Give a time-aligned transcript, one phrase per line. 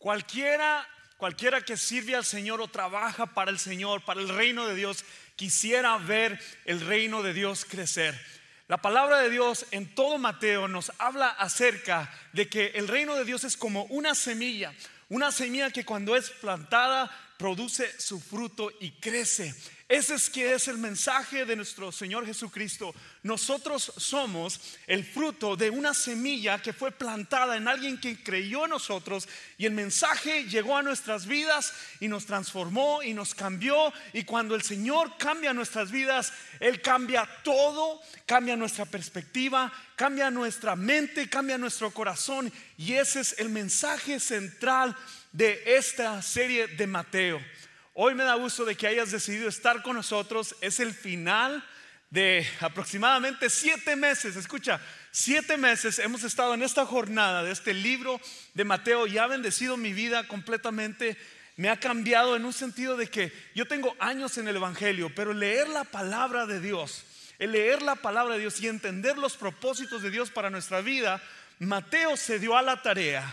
[0.00, 0.88] Cualquiera,
[1.18, 5.04] cualquiera que sirve al Señor o trabaja para el Señor, para el reino de Dios,
[5.36, 8.18] quisiera ver el reino de Dios crecer.
[8.66, 13.26] La palabra de Dios en todo Mateo nos habla acerca de que el reino de
[13.26, 14.72] Dios es como una semilla,
[15.10, 17.10] una semilla que cuando es plantada
[17.40, 19.54] produce su fruto y crece.
[19.88, 22.94] Ese es es el mensaje de nuestro Señor Jesucristo.
[23.22, 28.70] Nosotros somos el fruto de una semilla que fue plantada en alguien que creyó en
[28.70, 29.26] nosotros
[29.56, 33.90] y el mensaje llegó a nuestras vidas y nos transformó y nos cambió.
[34.12, 40.76] Y cuando el Señor cambia nuestras vidas, Él cambia todo, cambia nuestra perspectiva, cambia nuestra
[40.76, 42.52] mente, cambia nuestro corazón.
[42.76, 44.94] Y ese es el mensaje central
[45.32, 47.40] de esta serie de Mateo.
[47.94, 50.56] Hoy me da gusto de que hayas decidido estar con nosotros.
[50.60, 51.64] Es el final
[52.10, 54.36] de aproximadamente siete meses.
[54.36, 54.80] Escucha,
[55.10, 58.20] siete meses hemos estado en esta jornada de este libro
[58.54, 61.16] de Mateo y ha bendecido mi vida completamente.
[61.56, 65.32] Me ha cambiado en un sentido de que yo tengo años en el Evangelio, pero
[65.32, 67.04] leer la palabra de Dios,
[67.38, 71.22] el leer la palabra de Dios y entender los propósitos de Dios para nuestra vida,
[71.58, 73.32] Mateo se dio a la tarea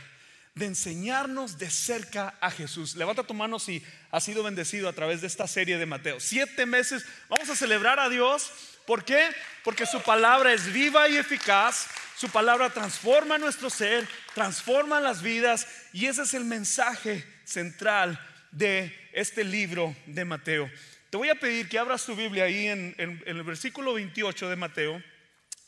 [0.57, 2.95] de enseñarnos de cerca a Jesús.
[2.95, 6.19] Levanta tu mano si has sido bendecido a través de esta serie de Mateo.
[6.19, 8.51] Siete meses, vamos a celebrar a Dios.
[8.85, 9.29] ¿Por qué?
[9.63, 11.87] Porque su palabra es viva y eficaz.
[12.17, 18.19] Su palabra transforma nuestro ser, transforma las vidas y ese es el mensaje central
[18.51, 20.69] de este libro de Mateo.
[21.11, 25.03] Te voy a pedir que abras tu Biblia ahí en, el versículo 28 de Mateo.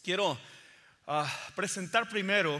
[0.03, 0.39] Quiero
[1.05, 2.59] ah, presentar primero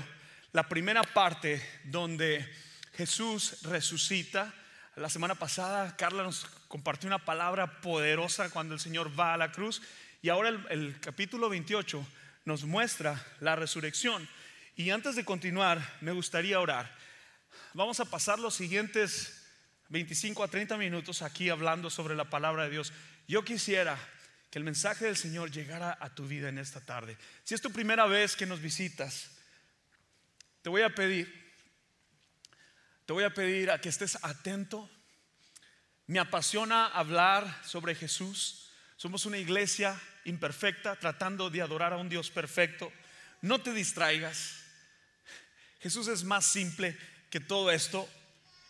[0.52, 2.47] la primera parte donde
[2.94, 4.53] Jesús resucita.
[4.95, 9.52] La semana pasada Carla nos compartió una palabra poderosa cuando el Señor va a la
[9.52, 9.81] cruz
[10.22, 12.06] y ahora el, capítulo 28
[12.45, 14.28] nos muestra la resurrección.
[14.75, 16.94] Y antes de continuar, me gustaría orar.
[17.73, 19.45] Vamos a pasar los siguientes
[19.89, 22.91] 25 a 30 minutos aquí hablando sobre la palabra de Dios.
[23.28, 23.97] Yo quisiera
[24.50, 27.18] que el mensaje del Señor llegara a tu vida en esta tarde.
[27.44, 29.38] Si es tu primera vez que nos visitas,
[30.62, 31.28] te voy a pedir,
[33.06, 34.90] te voy a pedir a que estés atento.
[36.08, 38.69] Me apasiona hablar sobre Jesús.
[38.98, 42.92] Somos una iglesia imperfecta tratando de adorar a un Dios perfecto.
[43.42, 44.56] No te distraigas.
[45.80, 46.98] Jesús es más simple
[47.30, 48.09] que todo esto.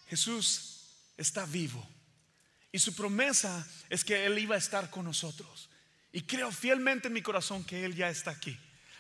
[0.08, 0.86] Jesús
[1.18, 1.88] está vivo.
[2.72, 5.70] Y su promesa es que Él iba a estar con nosotros.
[6.12, 8.58] Y creo fielmente en mi corazón que Él ya está aquí.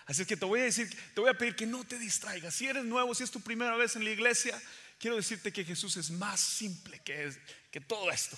[0.09, 2.55] Así es que te voy a decir, te voy a pedir que no te distraigas.
[2.55, 4.59] Si eres nuevo, si es tu primera vez en la iglesia,
[4.97, 7.31] quiero decirte que Jesús es más simple que,
[7.69, 8.35] que todo esto.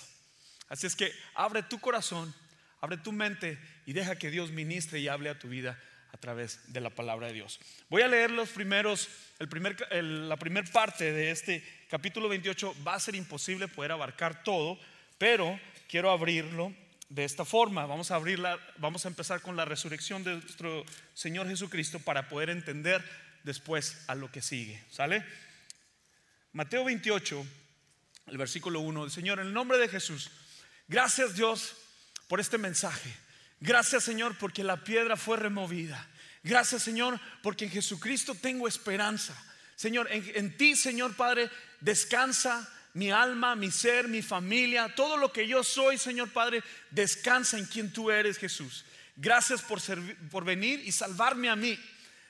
[0.68, 2.34] Así es que abre tu corazón,
[2.82, 5.82] abre tu mente y deja que Dios ministre y hable a tu vida
[6.12, 7.58] a través de la palabra de Dios.
[7.88, 12.84] Voy a leer los primeros, el primer, la primera parte de este capítulo 28.
[12.86, 14.78] Va a ser imposible poder abarcar todo,
[15.16, 16.74] pero quiero abrirlo
[17.12, 17.84] de esta forma.
[17.84, 22.48] Vamos a abrirla, vamos a empezar con la resurrección de nuestro Señor Jesucristo para poder
[22.48, 23.04] entender
[23.44, 24.82] después a lo que sigue.
[24.90, 25.22] ¿Sale?
[26.52, 27.46] Mateo 28,
[28.28, 29.10] el versículo 1.
[29.10, 30.30] Señor, en el nombre de Jesús,
[30.88, 31.76] gracias Dios
[32.28, 33.14] por este mensaje.
[33.60, 36.08] Gracias Señor porque la piedra fue removida.
[36.42, 39.36] Gracias Señor porque en Jesucristo tengo esperanza.
[39.76, 41.50] Señor, en, en ti Señor Padre,
[41.80, 47.58] descansa mi alma, mi ser, mi familia, todo lo que yo soy, Señor Padre, descansa
[47.58, 48.84] en quien tú eres, Jesús.
[49.16, 49.80] Gracias por,
[50.30, 51.78] por venir y salvarme a mí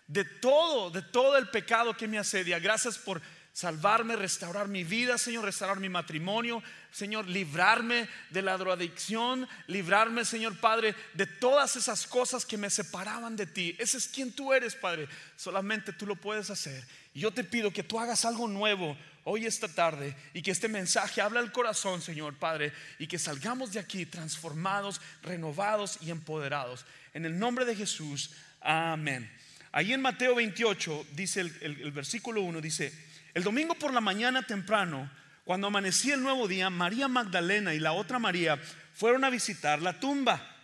[0.06, 2.59] de todo, de todo el pecado que me asedia.
[2.59, 3.21] Gracias por
[3.53, 10.59] salvarme, restaurar mi vida, Señor, restaurar mi matrimonio, Señor, librarme de la drogadicción, librarme, Señor
[10.59, 13.77] Padre, de todas esas cosas que me separaban de ti.
[13.79, 15.09] Ese es quien tú eres, Padre.
[15.37, 16.83] Solamente tú lo puedes hacer.
[17.15, 20.69] Y yo te pido que tú hagas algo nuevo hoy esta tarde y que este
[20.69, 26.84] mensaje habla al corazón, Señor Padre, y que salgamos de aquí transformados, renovados y empoderados.
[27.15, 28.31] En el nombre de Jesús,
[28.61, 29.31] amén.
[29.72, 32.93] Ahí en Mateo 28 dice el, versículo 1, dice,
[33.32, 35.11] el domingo por la mañana temprano,
[35.44, 38.61] cuando amanecía el nuevo día, María Magdalena y la otra María
[38.94, 40.56] fueron a visitar la tumba.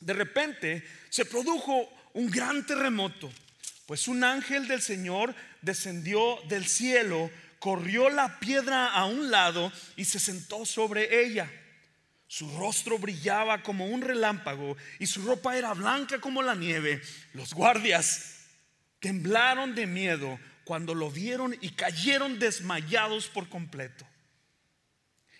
[0.00, 3.30] De repente se produjo un gran terremoto,
[3.86, 10.04] pues un ángel del Señor descendió del cielo corrió la piedra a un lado y
[10.04, 11.50] se sentó sobre ella.
[12.26, 17.00] Su rostro brillaba como un relámpago y su ropa era blanca como la nieve.
[17.32, 18.34] Los guardias
[19.00, 24.06] temblaron de miedo cuando lo vieron y cayeron desmayados por completo.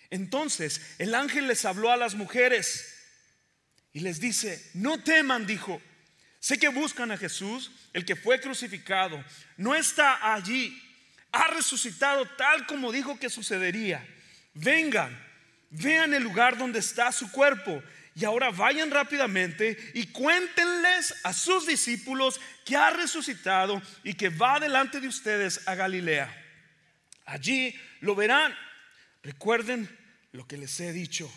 [0.09, 2.95] Entonces el ángel les habló a las mujeres
[3.93, 5.79] y les dice, no teman, dijo,
[6.39, 9.23] sé que buscan a Jesús, el que fue crucificado.
[9.57, 10.88] No está allí
[11.31, 14.05] Ha resucitado tal como dijo que sucedería.
[14.53, 15.17] Vengan,
[15.69, 17.83] vean el lugar donde está su cuerpo.
[18.15, 24.59] Y ahora vayan rápidamente y cuéntenles a sus discípulos que ha resucitado y que va
[24.59, 26.35] delante de ustedes a Galilea.
[27.25, 28.53] Allí lo verán.
[29.23, 29.87] Recuerden
[30.31, 31.31] lo que les he dicho.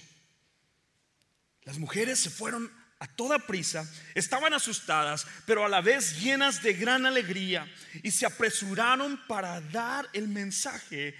[1.62, 2.71] Las mujeres se fueron
[3.02, 3.84] a toda prisa,
[4.14, 7.69] estaban asustadas, pero a la vez llenas de gran alegría
[8.00, 11.16] y se apresuraron para dar el mensaje.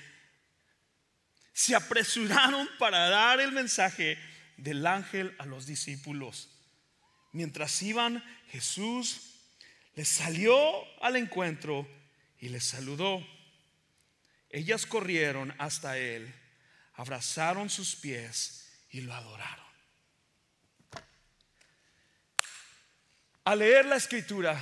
[1.52, 4.17] Se apresuraron para dar el mensaje
[4.56, 6.50] del ángel a los discípulos.
[7.32, 9.40] Mientras iban, Jesús
[9.96, 10.56] les salió
[11.02, 11.88] al encuentro
[12.38, 13.26] y les saludó.
[14.50, 16.32] Ellas corrieron hasta él,
[16.94, 19.72] abrazaron sus pies y lo adoraron.
[23.44, 24.61] Al leer la escritura,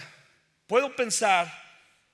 [0.67, 1.53] puedo pensar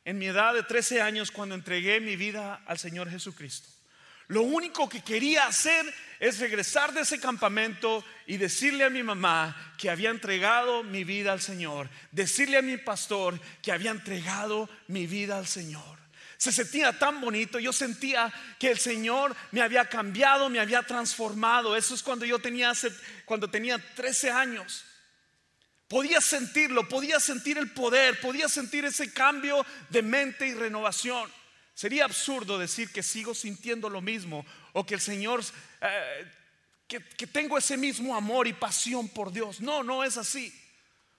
[0.04, 3.68] en mi edad de 13 años cuando entregué mi vida al Señor Jesucristo.
[4.28, 5.86] Lo único que quería hacer
[6.18, 11.32] es regresar de ese campamento y decirle a mi mamá que había entregado mi vida
[11.32, 15.96] al Señor, decirle a mi pastor que había entregado mi vida al Señor.
[16.36, 21.76] Se sentía tan bonito, yo sentía que el Señor me había cambiado, me había transformado.
[21.76, 22.72] Eso es cuando yo tenía
[23.24, 24.84] cuando tenía 13 años.
[25.88, 31.30] Podía sentirlo, podía sentir el poder, podía sentir ese cambio de mente y renovación.
[31.74, 35.44] Sería absurdo decir que sigo sintiendo lo mismo o que el Señor,
[35.80, 36.32] eh,
[36.88, 39.60] que, que tengo ese mismo amor y pasión por Dios.
[39.60, 40.52] No, no es así.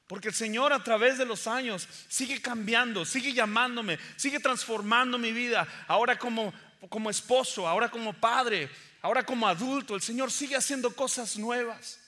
[0.08, 5.34] Porque el Señor a través de los años sigue cambiando, sigue llamándome, sigue transformando mi
[5.34, 5.68] vida.
[5.88, 6.54] Ahora como,
[6.90, 8.70] como esposo, ahora como padre,
[9.02, 12.00] ahora como adulto, el Señor sigue haciendo cosas nuevas.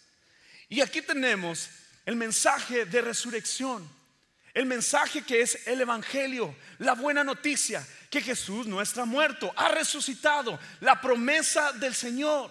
[0.69, 1.69] Y aquí tenemos
[2.09, 3.87] el mensaje de resurrección,
[4.55, 9.67] el mensaje que es el Evangelio, la buena noticia, que Jesús no está muerto, ha
[9.67, 12.49] resucitado, la promesa del Señor,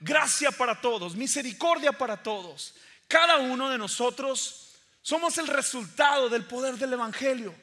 [0.00, 2.74] gracia para todos, misericordia para todos.
[3.06, 7.54] Cada uno de nosotros somos el resultado del poder del Evangelio.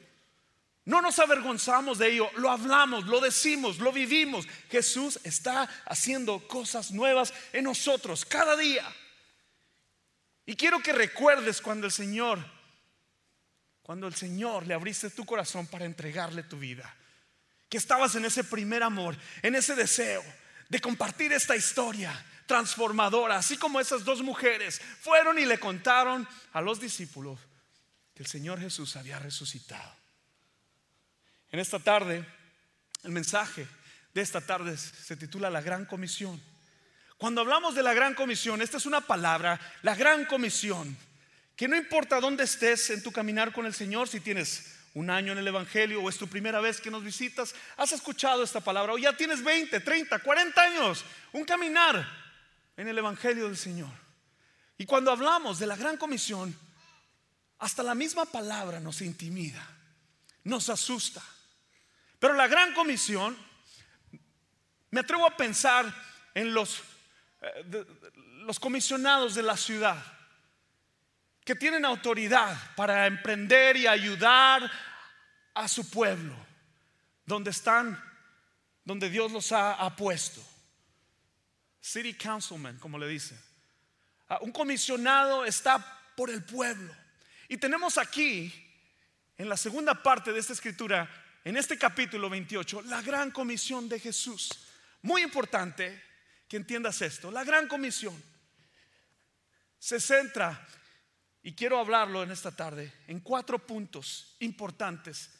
[0.86, 4.46] No nos avergonzamos de ello, lo hablamos, lo decimos, lo vivimos.
[4.70, 8.90] Jesús está haciendo cosas nuevas en nosotros cada día.
[10.46, 12.38] Y quiero que recuerdes cuando el Señor,
[13.82, 16.94] cuando el Señor le abriste tu corazón para entregarle tu vida,
[17.68, 20.22] que estabas en ese primer amor, en ese deseo
[20.68, 22.12] de compartir esta historia
[22.46, 27.38] transformadora, así como esas dos mujeres fueron y le contaron a los discípulos
[28.14, 29.94] que el Señor Jesús había resucitado.
[31.50, 32.24] En esta tarde,
[33.02, 33.66] el mensaje
[34.12, 36.40] de esta tarde se titula La Gran Comisión.
[37.24, 40.94] Cuando hablamos de la gran comisión, esta es una palabra, la gran comisión,
[41.56, 45.32] que no importa dónde estés en tu caminar con el Señor, si tienes un año
[45.32, 48.92] en el Evangelio o es tu primera vez que nos visitas, has escuchado esta palabra
[48.92, 52.06] o ya tienes 20, 30, 40 años, un caminar
[52.76, 53.92] en el Evangelio del Señor.
[54.76, 56.54] Y cuando hablamos de la gran comisión,
[57.58, 59.66] hasta la misma palabra nos intimida,
[60.42, 61.22] nos asusta.
[62.18, 63.34] Pero la gran comisión,
[64.90, 65.90] me atrevo a pensar
[66.34, 66.82] en los
[68.44, 70.02] los comisionados de la ciudad
[71.44, 74.70] que tienen autoridad para emprender y ayudar
[75.52, 76.34] a su pueblo,
[77.26, 78.02] donde están,
[78.84, 80.42] donde Dios los ha, puesto.
[81.80, 83.38] City Councilman, como le dice.
[84.28, 86.94] Ah, un comisionado está por el pueblo.
[87.48, 88.52] Y tenemos aquí,
[89.36, 91.08] en la segunda parte de esta escritura,
[91.44, 94.48] en este capítulo 28, la gran comisión de Jesús.
[95.02, 96.02] Muy importante,
[96.56, 97.30] entiendas esto.
[97.30, 98.20] La gran comisión
[99.78, 100.66] se centra,
[101.42, 105.30] y quiero hablarlo en esta tarde, en cuatro puntos importantes.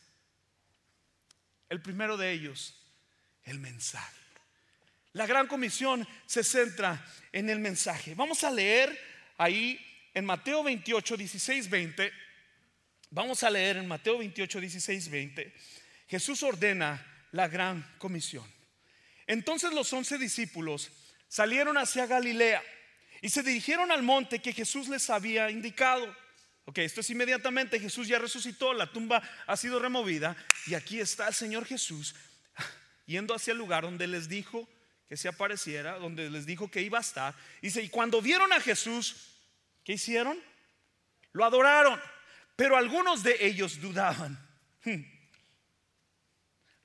[1.71, 2.75] El primero de ellos,
[3.45, 4.21] el mensaje.
[5.15, 7.03] La gran comisión se centra
[7.33, 8.15] en el mensaje.
[8.15, 8.99] Vamos a leer
[9.39, 9.81] ahí
[10.13, 12.13] en Mateo 28, 16, 20.
[13.11, 15.55] Vamos a leer en Mateo 28, 16, 20.
[16.09, 18.45] Jesús ordena la gran comisión.
[19.27, 20.91] Entonces los once discípulos
[21.35, 22.63] salieron hacia Galilea
[23.21, 26.07] y se dirigieron al monte que Jesús les había indicado.
[26.65, 30.37] Ok, esto es inmediatamente, Jesús ya resucitó, la tumba ha sido removida
[30.69, 32.15] y aquí está el Señor Jesús
[33.07, 34.69] yendo hacia el lugar donde les dijo
[35.09, 37.35] que se apareciera, donde les dijo que iba a estar.
[37.61, 39.35] Dice, y cuando vieron a Jesús,
[39.83, 40.39] ¿qué hicieron?
[41.33, 42.01] Lo adoraron,
[42.55, 44.39] pero algunos de ellos dudaban.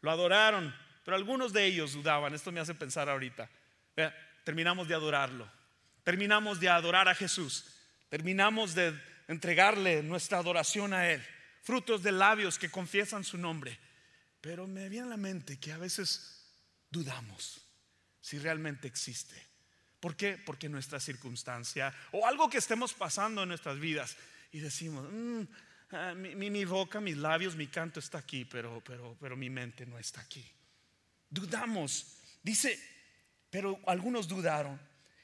[0.01, 0.75] Lo adoraron,
[1.05, 2.33] pero algunos de ellos dudaban.
[2.33, 3.47] Esto me hace pensar ahorita.
[4.49, 5.47] Terminamos de adorarlo.
[6.03, 7.65] Terminamos de adorar a Jesús.
[8.09, 11.23] Terminamos de entregarle nuestra adoración a Él.
[11.61, 13.77] Frutos de labios que confiesan su nombre.
[14.41, 16.47] Pero me viene a la mente que a veces
[16.89, 17.61] dudamos
[18.21, 19.35] si realmente existe.
[19.99, 20.39] ¿Por qué?
[20.43, 24.17] Porque nuestra circunstancia o algo que estemos pasando en nuestras vidas
[24.51, 25.41] y decimos, mm,
[25.91, 29.99] ah, mi, boca, mis labios, mi canto está aquí, pero, pero, pero mi mente no
[29.99, 30.43] está aquí.
[31.29, 32.15] Dudamos.
[32.41, 32.98] Dice,
[33.49, 34.79] pero algunos dudaron.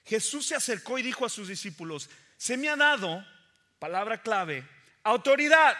[0.06, 3.26] Jesús se acercó y dijo a sus discípulos, se me ha dado,
[3.80, 4.68] palabra clave,
[5.04, 5.76] autoridad.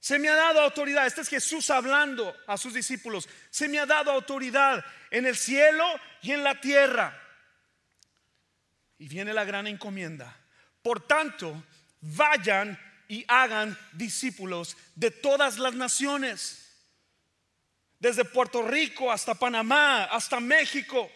[0.00, 1.06] Se me ha dado autoridad.
[1.06, 3.28] Este es Jesús hablando a sus discípulos.
[3.50, 5.84] Se me ha dado autoridad en el cielo
[6.22, 7.18] y en la tierra.
[8.98, 10.36] Y viene la gran encomienda.
[10.82, 11.62] Por tanto,
[12.00, 16.58] vayan y hagan discípulos de todas las naciones.
[18.00, 21.08] Desde Puerto Rico hasta Panamá, hasta México,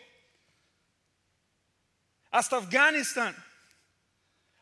[2.37, 3.35] hasta Afganistán,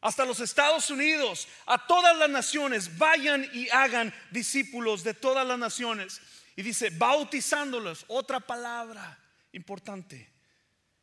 [0.01, 5.59] hasta los Estados Unidos, a todas las naciones, vayan y hagan discípulos de todas las
[5.59, 6.21] naciones.
[6.55, 9.19] Y dice, bautizándolos, otra palabra
[9.51, 10.33] importante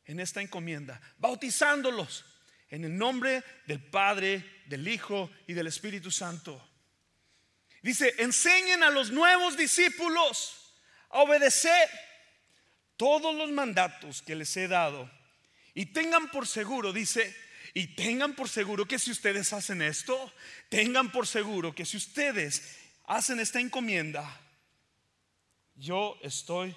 [0.05, 2.23] en esta encomienda, bautizándolos
[2.69, 6.69] en el nombre del Padre, del Hijo y del Espíritu Santo.
[7.81, 10.73] Dice, enseñen a los nuevos discípulos
[11.09, 11.89] a obedecer
[12.95, 15.11] todos los mandatos que les he dado
[15.73, 17.35] y tengan por seguro, dice,
[17.73, 20.31] y tengan por seguro que si ustedes hacen esto,
[20.69, 24.39] tengan por seguro que si ustedes hacen esta encomienda,
[25.75, 26.75] yo estoy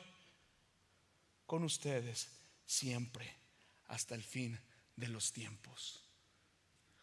[1.46, 2.28] con ustedes
[2.64, 3.34] siempre
[3.88, 4.58] hasta el fin
[4.96, 6.00] de los tiempos.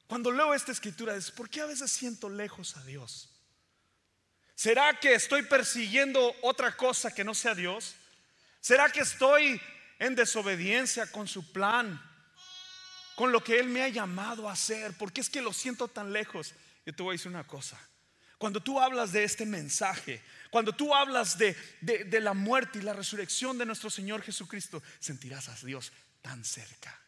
[0.07, 3.29] Cuando leo esta escritura es, ¿por qué a veces siento lejos a Dios?
[4.55, 7.95] ¿Será que estoy persiguiendo otra cosa que no sea Dios?
[8.60, 9.60] ¿Será que estoy
[10.01, 12.12] en desobediencia con su plan?
[13.22, 16.12] con lo que Él me ha llamado a hacer, porque es que lo siento tan
[16.12, 16.55] lejos.
[16.86, 17.79] Yo te voy a decir una cosa.
[18.39, 22.93] Cuando tú hablas de este mensaje, cuando tú hablas de, de, la muerte y la
[22.93, 25.91] resurrección de nuestro Señor Jesucristo, sentirás a Dios
[26.24, 27.00] tan cerca,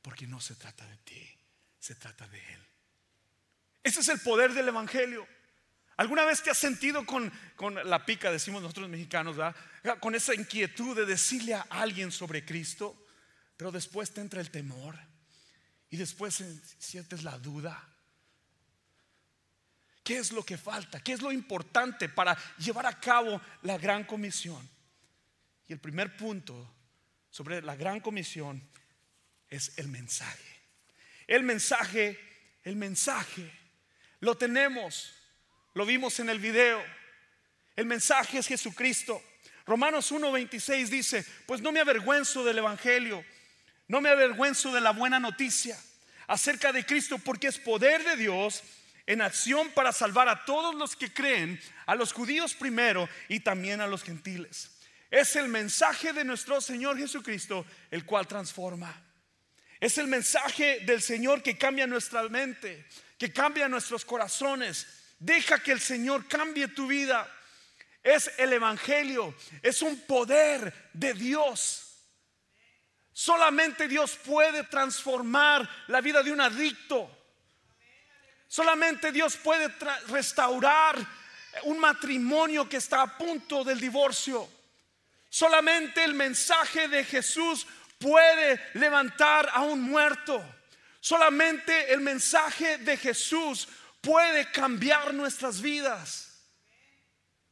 [0.00, 1.28] porque no se trata de ti,
[1.80, 2.60] se trata de Él.
[3.82, 5.26] Ese es el poder del Evangelio.
[5.96, 9.36] ¿Alguna vez te has sentido con, con la pica, decimos nosotros mexicanos,
[10.00, 13.06] con esa inquietud de decirle a alguien sobre Cristo,
[13.56, 14.98] pero después te entra el temor?
[15.92, 16.42] y después
[16.78, 17.86] sientes la duda.
[20.02, 21.00] ¿Qué es lo que falta?
[21.00, 24.68] ¿Qué es lo importante para llevar a cabo la gran comisión?
[25.68, 26.74] Y el primer punto
[27.28, 28.66] sobre la gran comisión
[29.50, 30.62] es el mensaje.
[31.26, 32.18] El mensaje,
[32.62, 33.52] el mensaje,
[34.20, 35.12] lo tenemos,
[35.74, 36.82] lo vimos en el video.
[37.76, 39.22] El mensaje es Jesucristo.
[39.66, 43.24] Romanos 1:26 dice, pues no me avergüenzo del Evangelio
[43.92, 45.78] no me avergüenzo de la buena noticia
[46.26, 48.62] acerca de Cristo porque es poder de Dios
[49.04, 53.82] en acción para salvar a todos los que creen, a los judíos primero y también
[53.82, 54.78] a los gentiles.
[55.10, 58.98] Es el mensaje de nuestro Señor Jesucristo el cual transforma.
[59.78, 62.86] Es el mensaje del Señor que cambia nuestra mente,
[63.18, 64.86] que cambia nuestros corazones.
[65.22, 67.28] Deja que el Señor cambie tu vida.
[68.02, 71.82] Es el Evangelio, es un poder de Dios
[73.12, 77.10] Solamente Dios puede transformar la vida de un adicto.
[78.48, 79.68] Solamente Dios puede
[80.08, 80.96] restaurar
[81.64, 84.48] un matrimonio que está a punto del divorcio.
[85.28, 87.66] Solamente el mensaje de Jesús
[87.98, 90.42] puede levantar a un muerto.
[91.00, 93.68] Solamente el mensaje de Jesús
[94.02, 96.28] puede cambiar nuestras vidas.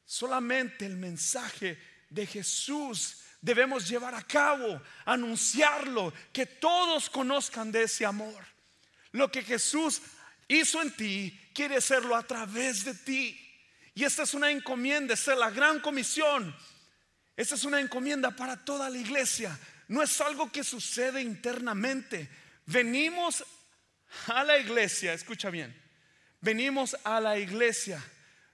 [0.05, 1.79] Solamente el mensaje
[2.11, 8.45] de Jesús debemos llevar a cabo, anunciarlo, que todos conozcan de ese amor.
[9.13, 10.03] Lo que Jesús
[10.49, 13.41] hizo en ti, quiere hacerlo a través de ti.
[13.95, 16.55] Y esta es una encomienda, esta es la gran comisión.
[17.37, 19.59] Esta es una encomienda para toda la iglesia.
[19.89, 22.29] No es algo que sucede internamente.
[22.67, 23.45] Venimos
[24.27, 25.75] a la iglesia, escucha bien,
[26.41, 28.03] venimos a la iglesia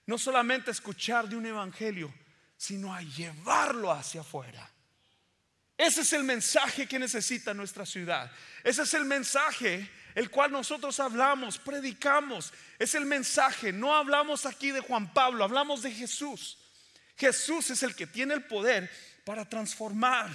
[0.07, 2.13] no solamente a escuchar de un evangelio,
[2.57, 4.71] sino a llevarlo hacia afuera.
[5.77, 8.31] Ese es el mensaje que necesita nuestra ciudad.
[8.65, 12.53] Ese es el mensaje el cual nosotros hablamos, predicamos.
[12.79, 13.73] Es el mensaje.
[13.73, 16.57] No hablamos aquí de Juan Pablo, hablamos de Jesús.
[17.19, 18.91] Jesús es el que tiene el poder
[19.25, 20.31] para transformar.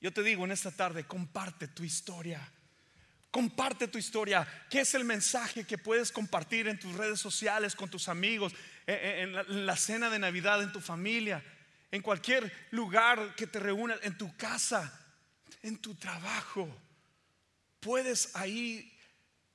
[0.00, 2.40] Yo te digo en esta tarde, comparte tu historia.
[3.30, 4.46] Comparte tu historia.
[4.68, 8.52] ¿Qué es el mensaje que puedes compartir en tus redes sociales, con tus amigos,
[8.86, 11.42] en la cena de Navidad, en tu familia?
[11.90, 14.92] en cualquier lugar que te reúna, en tu casa,
[15.62, 16.68] en tu trabajo.
[17.80, 18.96] Puedes ahí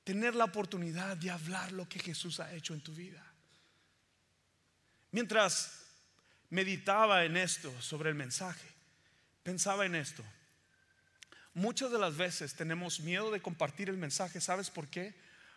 [0.04, 3.22] tener la oportunidad de hablar lo que Jesús ha hecho en tu vida.
[5.12, 5.86] Mientras
[6.50, 8.68] meditaba en esto sobre el mensaje,
[9.42, 10.22] pensaba en esto.
[11.56, 15.14] Muchas de las veces tenemos miedo de compartir el mensaje, ¿sabes por qué?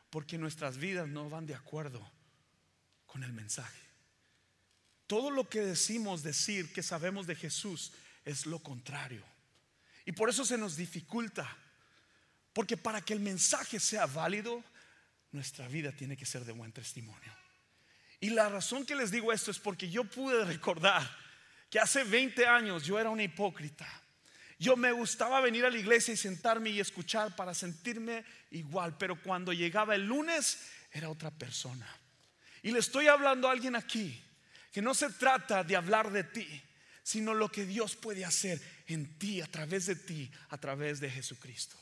[0.09, 2.09] Porque nuestras vidas no van de acuerdo
[3.05, 3.81] con el mensaje.
[5.07, 7.91] Todo lo que decimos decir que sabemos de Jesús
[8.23, 9.25] es lo contrario.
[10.05, 11.45] Y por eso se nos dificulta.
[12.53, 14.63] Porque para que el mensaje sea válido,
[15.33, 17.35] nuestra vida tiene que ser de buen testimonio.
[18.21, 21.05] Y la razón que les digo esto es porque yo pude recordar
[21.69, 23.85] que hace 20 años yo era una hipócrita.
[24.59, 29.21] Yo me gustaba venir a la iglesia y sentarme y escuchar para sentirme igual, pero
[29.21, 31.87] cuando llegaba el lunes era otra persona.
[32.61, 34.21] Y le estoy hablando a alguien aquí
[34.73, 36.61] que no se trata de hablar de ti,
[37.01, 41.09] sino lo que Dios puede hacer en ti, a través de ti, a través de
[41.09, 41.77] Jesucristo.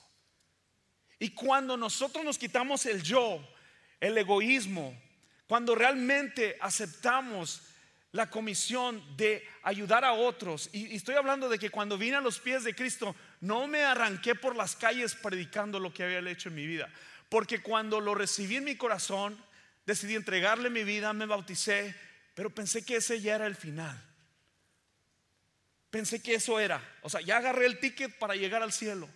[1.20, 3.44] Y cuando nosotros nos quitamos el yo,
[4.00, 4.96] el egoísmo,
[5.48, 7.64] cuando realmente aceptamos
[8.12, 12.40] la comisión de ayudar a otros, y, estoy hablando de que cuando vine a los
[12.40, 16.56] pies de Cristo, no me arranqué por las calles predicando lo que había hecho en
[16.56, 16.90] mi vida,
[17.30, 19.38] porque cuando lo recibí en mi corazón,
[19.86, 21.96] decidí entregarle mi vida, me bauticé,
[22.34, 24.02] pero pensé que ese ya era el final.
[25.90, 29.10] Pensé que eso era, o sea, ya agarré el ticket para llegar al cielo.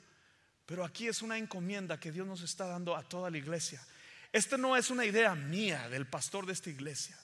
[0.66, 3.86] Pero aquí es una encomienda que Dios nos está dando a toda la iglesia.
[4.32, 7.18] Esta no es una idea mía del pastor de esta iglesia.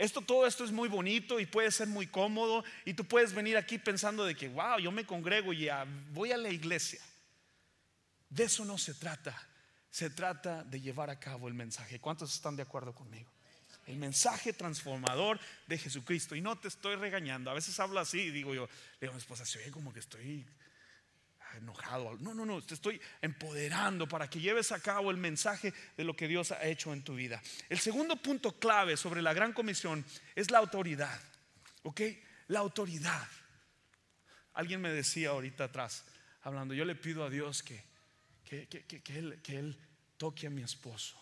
[0.00, 3.58] Esto, todo esto es muy bonito y puede ser muy cómodo y tú puedes venir
[3.58, 5.68] aquí pensando de que, wow, yo me congrego y
[6.12, 7.02] voy a la iglesia.
[8.30, 9.36] De eso no se trata.
[9.90, 12.00] Se trata de llevar a cabo el mensaje.
[12.00, 13.30] ¿Cuántos están de acuerdo conmigo?
[13.86, 16.34] El mensaje transformador de Jesucristo.
[16.34, 17.50] Y no te estoy regañando.
[17.50, 19.92] A veces hablo así y digo yo, le digo a mi esposa, se oye como
[19.92, 20.46] que estoy
[21.56, 22.16] enojado.
[22.18, 26.14] No, no, no, te estoy empoderando para que lleves a cabo el mensaje de lo
[26.14, 27.42] que Dios ha hecho en tu vida.
[27.68, 30.04] El segundo punto clave sobre la gran comisión
[30.34, 31.20] es la autoridad.
[31.82, 32.00] ¿Ok?
[32.48, 33.28] La autoridad.
[34.54, 36.04] Alguien me decía ahorita atrás,
[36.42, 37.82] hablando, yo le pido a Dios que,
[38.44, 39.78] que, que, que él
[40.16, 41.18] toque a mi esposo.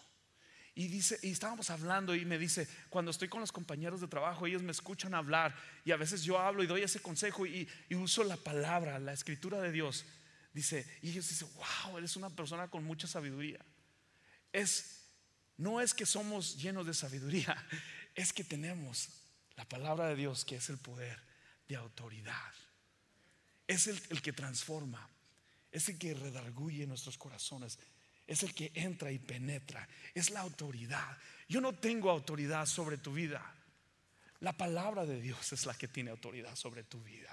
[0.78, 4.46] Y dice, y estábamos hablando y me dice, cuando estoy con los compañeros de trabajo,
[4.46, 5.52] ellos me escuchan hablar
[5.84, 9.60] y a veces yo hablo y doy ese consejo y, uso la palabra, la escritura
[9.60, 10.04] de Dios.
[10.52, 13.58] Dice, y ellos dicen, wow, eres una persona con mucha sabiduría.
[14.52, 15.00] Es,
[15.56, 17.56] no es que somos llenos de sabiduría,
[18.14, 19.08] es que tenemos
[19.56, 21.20] la palabra de Dios que es el poder
[21.66, 22.54] de autoridad.
[23.66, 25.10] Es el, el que transforma,
[25.72, 27.80] es el que redarguye nuestros corazones,
[28.28, 31.16] es el que entra y penetra, es la autoridad.
[31.48, 33.42] Yo no tengo autoridad sobre tu vida.
[34.40, 37.30] La palabra de Dios es la que tiene autoridad sobre tu vida.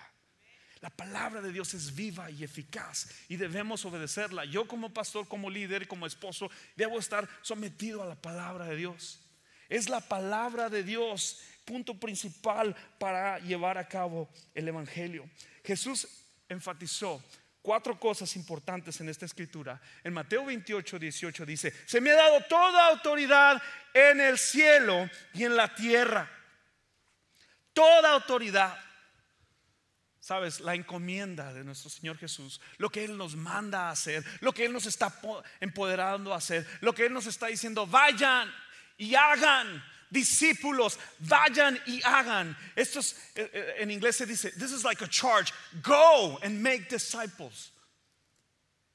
[0.79, 4.45] La palabra de Dios es viva y eficaz y debemos obedecerla.
[4.45, 9.19] Yo como pastor, como líder, como esposo, debo estar sometido a la palabra de Dios.
[9.67, 15.29] Es la palabra de Dios punto principal para llevar a cabo el Evangelio.
[15.63, 16.07] Jesús
[16.47, 17.21] enfatizó
[17.65, 19.81] cuatro cosas importantes en esta escritura.
[20.03, 23.59] En Mateo 28, 18 dice, se me ha dado toda autoridad
[23.91, 26.29] en el cielo y en la tierra.
[27.73, 28.77] Toda autoridad.
[30.19, 34.53] Sabes, la encomienda de nuestro Señor Jesús, lo que Él nos manda a hacer, lo
[34.53, 35.11] que Él nos está
[35.59, 38.53] empoderando a hacer, lo que Él nos está diciendo, vayan
[38.95, 39.83] y hagan,
[40.15, 42.57] discípulos, vayan y hagan.
[42.75, 46.59] Esto es, eh, eh, en inglés se dice, this is like a charge, go and
[46.61, 47.71] make disciples.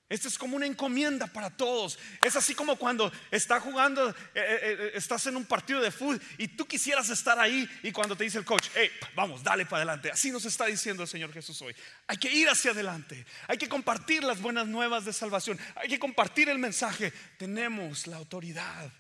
[0.09, 1.97] Esta es como una encomienda para todos.
[2.21, 6.67] Es así como cuando está jugando, eh, estás en un partido de fútbol y tú
[6.67, 10.11] quisieras estar ahí y cuando te dice el coach, hey, vamos, dale para adelante.
[10.11, 11.77] Así nos está diciendo el Señor Jesús hoy.
[12.09, 13.25] Hay que ir hacia adelante.
[13.47, 15.61] Hay que compartir las buenas nuevas de salvación.
[15.77, 17.13] Hay que compartir el mensaje.
[17.39, 18.91] Tenemos la autoridad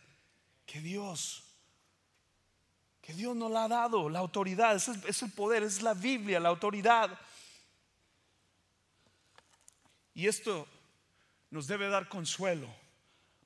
[0.64, 1.49] que Dios,
[3.00, 4.08] que Dios nos la ha dado.
[4.08, 7.18] La autoridad, es el, es el poder, es la Biblia, la autoridad.
[10.14, 10.68] Y esto
[11.50, 12.68] nos debe dar consuelo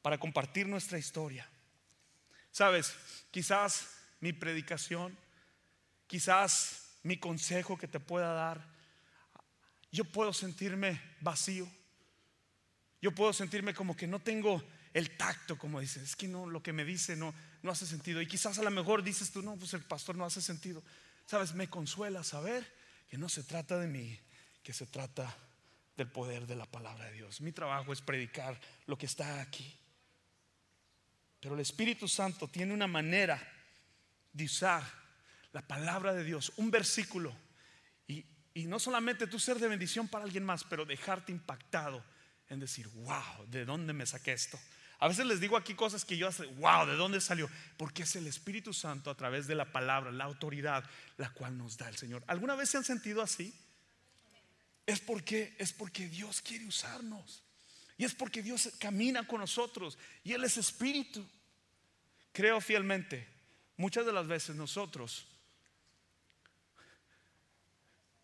[0.02, 1.48] para compartir nuestra historia.
[2.50, 2.94] Sabes,
[3.30, 3.88] quizás
[4.20, 5.16] mi predicación,
[6.06, 8.64] quizás mi consejo que te pueda dar,
[9.90, 11.68] yo puedo sentirme vacío.
[13.00, 14.62] Yo puedo sentirme como que no tengo
[14.92, 17.34] el tacto, como dices, es que no, lo que me dice no,
[17.64, 18.20] no hace sentido.
[18.20, 20.82] Y quizás a lo mejor dices tú, no, pues el pastor no hace sentido.
[21.24, 22.70] Sabes, me consuela saber
[23.08, 24.20] que no se trata de mí,
[24.62, 25.34] que se trata
[25.96, 27.40] del poder de la palabra de Dios.
[27.40, 29.74] Mi trabajo es predicar lo que está aquí.
[31.40, 33.42] Pero el Espíritu Santo tiene una manera
[34.30, 34.84] de usar
[35.52, 37.34] la palabra de Dios, un versículo,
[38.06, 42.04] y, y no solamente tú ser de bendición para alguien más, pero dejarte impactado
[42.50, 44.58] en decir, wow, ¿de dónde me saqué esto?
[45.04, 47.50] A veces les digo aquí cosas que yo hace, wow, ¿de dónde salió?
[47.76, 50.82] Porque es el Espíritu Santo a través de la palabra, la autoridad,
[51.18, 52.24] la cual nos da el Señor.
[52.26, 53.52] ¿Alguna vez se han sentido así?
[54.86, 57.42] Es porque es porque Dios quiere usarnos.
[57.98, 61.22] Y es porque Dios camina con nosotros y él es espíritu.
[62.32, 63.28] Creo fielmente,
[63.76, 65.26] muchas de las veces nosotros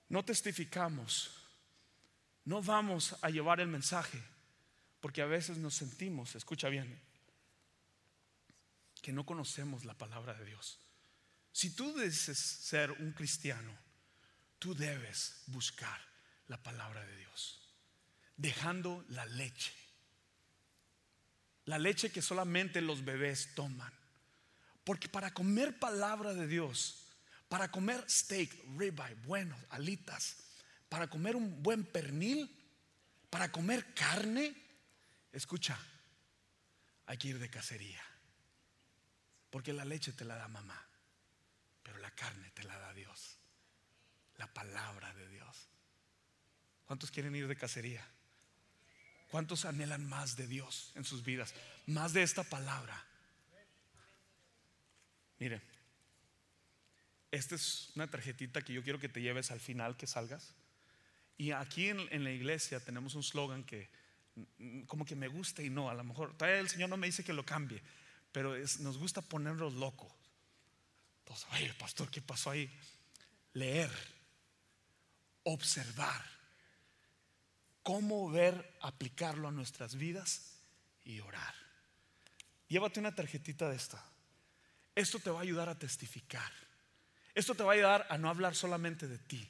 [0.08, 1.30] no testificamos,
[2.46, 4.29] no vamos a llevar el mensaje,
[5.00, 7.00] porque a veces nos sentimos, escucha bien,
[9.00, 10.78] que no conocemos la palabra de Dios.
[11.52, 13.76] Si tú dices ser un cristiano,
[14.58, 16.00] tú debes buscar
[16.48, 17.60] la palabra de Dios,
[18.36, 19.72] dejando la leche,
[21.64, 23.92] la leche que solamente los bebés toman.
[24.84, 27.06] Porque para comer palabra de Dios,
[27.48, 30.36] para comer steak, ribeye, bueno, alitas,
[30.88, 32.50] para comer un buen pernil,
[33.28, 34.54] para comer carne,
[35.32, 35.78] escucha,
[37.06, 38.02] hay que ir de cacería.
[39.50, 40.80] Porque la leche te la da mamá,
[41.82, 43.38] pero la carne te la da Dios.
[44.36, 45.68] La palabra de Dios.
[46.86, 48.06] ¿Cuántos quieren ir de cacería?
[49.30, 51.54] ¿Cuántos anhelan más de Dios en sus vidas?
[51.86, 53.04] Más de esta palabra.
[55.38, 55.62] Mire,
[57.30, 60.54] esta es una tarjetita que yo quiero que te lleves al final que salgas.
[61.38, 63.88] Y aquí en, la iglesia tenemos un slogan que
[64.86, 67.24] como que me gusta y no, a lo mejor todavía el Señor no me dice
[67.24, 67.82] que lo cambie,
[68.32, 70.12] pero nos gusta ponernos locos.
[71.20, 72.70] Entonces, oye, pastor, ¿qué pasó ahí?
[73.52, 73.90] Leer,
[75.44, 76.24] observar
[77.82, 80.60] cómo ver, aplicarlo a nuestras vidas
[81.04, 81.54] y orar.
[82.68, 84.04] Llévate una tarjetita de esta.
[84.94, 86.52] Esto te va a ayudar a testificar.
[87.34, 89.48] Esto te va a ayudar a no hablar solamente de ti.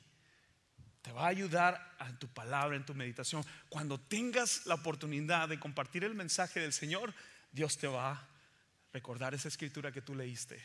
[1.03, 3.45] Te va a ayudar en tu palabra, en tu meditación.
[3.69, 7.15] Cuando tengas la oportunidad de compartir el mensaje del Señor,
[7.53, 8.29] Dios te va a
[8.93, 10.61] recordar esa escritura que tú leíste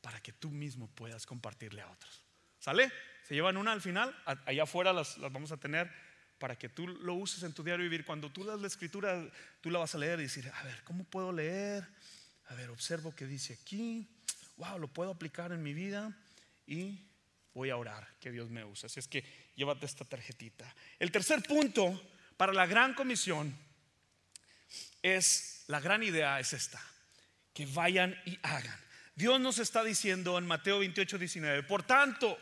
[0.00, 2.22] para que tú mismo puedas compartirle a otros.
[2.58, 2.90] ¿Sale?
[3.26, 5.90] Se llevan una al final, allá afuera las, las vamos a tener
[6.38, 8.04] para que tú lo uses en tu diario vivir.
[8.04, 9.28] Cuando tú lees la escritura,
[9.60, 11.86] tú la vas a leer y decir, a ver, ¿cómo puedo leer?
[12.46, 14.08] A ver, observo qué dice aquí.
[14.56, 16.16] Wow, lo puedo aplicar en mi vida
[16.66, 17.04] y
[17.54, 18.86] voy a orar que Dios me use.
[18.86, 19.24] Así es que
[19.58, 20.74] llévate esta tarjetita.
[20.98, 22.00] El tercer punto
[22.38, 23.54] para la gran comisión
[25.02, 26.80] es, la gran idea es esta,
[27.52, 28.80] que vayan y hagan.
[29.14, 32.38] Dios nos está diciendo en Mateo 28, 19, por tanto,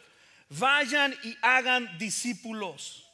[0.51, 3.07] vayan y hagan discípulos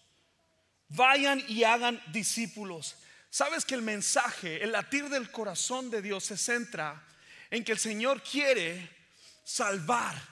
[0.95, 2.97] vayan y hagan discípulos.
[3.31, 7.03] Sabes que el mensaje, el latir del corazón de Dios se centra
[7.51, 8.91] en que el Señor quiere
[9.45, 10.32] salvar.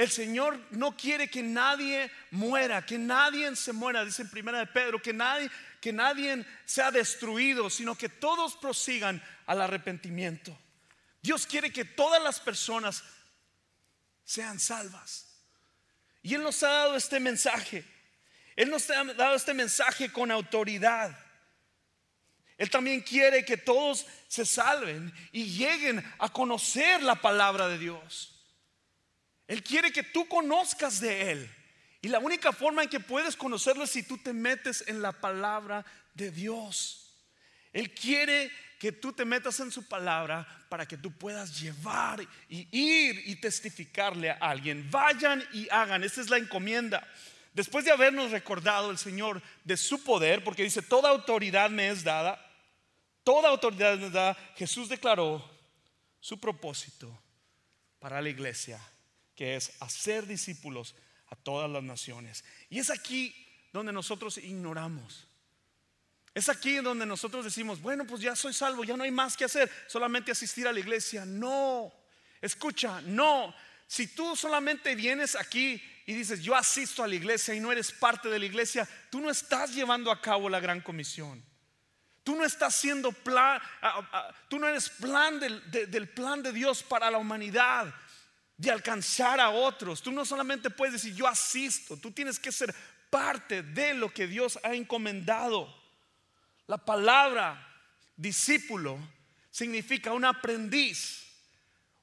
[0.00, 4.66] El Señor no quiere que nadie muera, que nadie se muera, dice en primera de
[4.66, 10.58] Pedro, que nadie, que nadie sea destruido, sino que todos prosigan al arrepentimiento.
[11.20, 13.04] Dios quiere que todas las personas
[14.24, 15.26] sean salvas.
[16.22, 17.84] Y Él nos ha dado este mensaje.
[18.56, 21.14] Él nos ha dado este mensaje con autoridad.
[22.56, 28.29] Él también quiere que todos se salven y lleguen a conocer la palabra de Dios.
[29.50, 31.50] Él quiere que tú conozcas de Él.
[32.02, 35.10] Y la única forma en que puedes conocerlo es si tú te metes en la
[35.10, 35.84] palabra
[36.14, 37.16] de Dios.
[37.72, 42.68] Él quiere que tú te metas en su palabra para que tú puedas llevar y
[42.70, 44.88] ir y testificarle a alguien.
[44.88, 46.04] Vayan y hagan.
[46.04, 47.04] Esta es la encomienda.
[47.52, 52.04] Después de habernos recordado el Señor de su poder, porque dice, toda autoridad me es
[52.04, 52.40] dada,
[53.24, 55.44] toda autoridad me es dada, Jesús declaró
[56.20, 57.20] su propósito
[57.98, 58.80] para la iglesia,
[59.40, 60.94] que es hacer discípulos
[61.28, 62.44] a todas las naciones.
[62.68, 63.34] Y es aquí
[63.72, 65.26] donde nosotros ignoramos.
[66.34, 69.46] Es aquí donde nosotros decimos, bueno, pues ya soy salvo, ya no hay más que
[69.46, 71.24] hacer, solamente asistir a la iglesia.
[71.24, 71.90] No,
[72.42, 73.54] escucha, no.
[73.86, 77.92] Si tú solamente vienes aquí y dices, yo asisto a la iglesia y no eres
[77.92, 81.42] parte de la iglesia, tú no estás llevando a cabo la gran comisión.
[82.24, 83.58] Tú no estás siendo plan,
[84.50, 87.94] tú no eres plan del, del plan de Dios para la humanidad,
[88.60, 90.02] de alcanzar a otros.
[90.02, 92.74] Tú no solamente puedes decir, yo asisto, tú tienes que ser
[93.08, 95.74] parte de lo que Dios ha encomendado.
[96.66, 97.66] La palabra
[98.16, 98.98] discípulo
[99.50, 101.26] significa un aprendiz.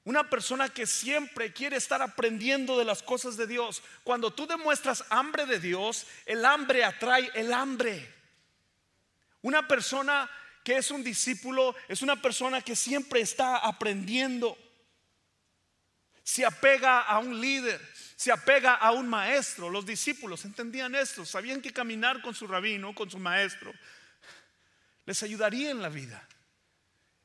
[0.02, 3.80] Una persona que siempre quiere estar aprendiendo de las cosas de Dios.
[4.02, 8.12] Cuando tú demuestras hambre de Dios, el hambre atrae el hambre.
[9.42, 10.28] Una persona
[10.64, 14.58] que es un discípulo es una persona que siempre está aprendiendo.
[16.28, 17.80] Se apega a un líder,
[18.14, 19.70] se apega a un maestro.
[19.70, 23.72] Los discípulos entendían esto, sabían que caminar con su rabino, con su maestro,
[25.06, 26.22] les ayudaría en la vida.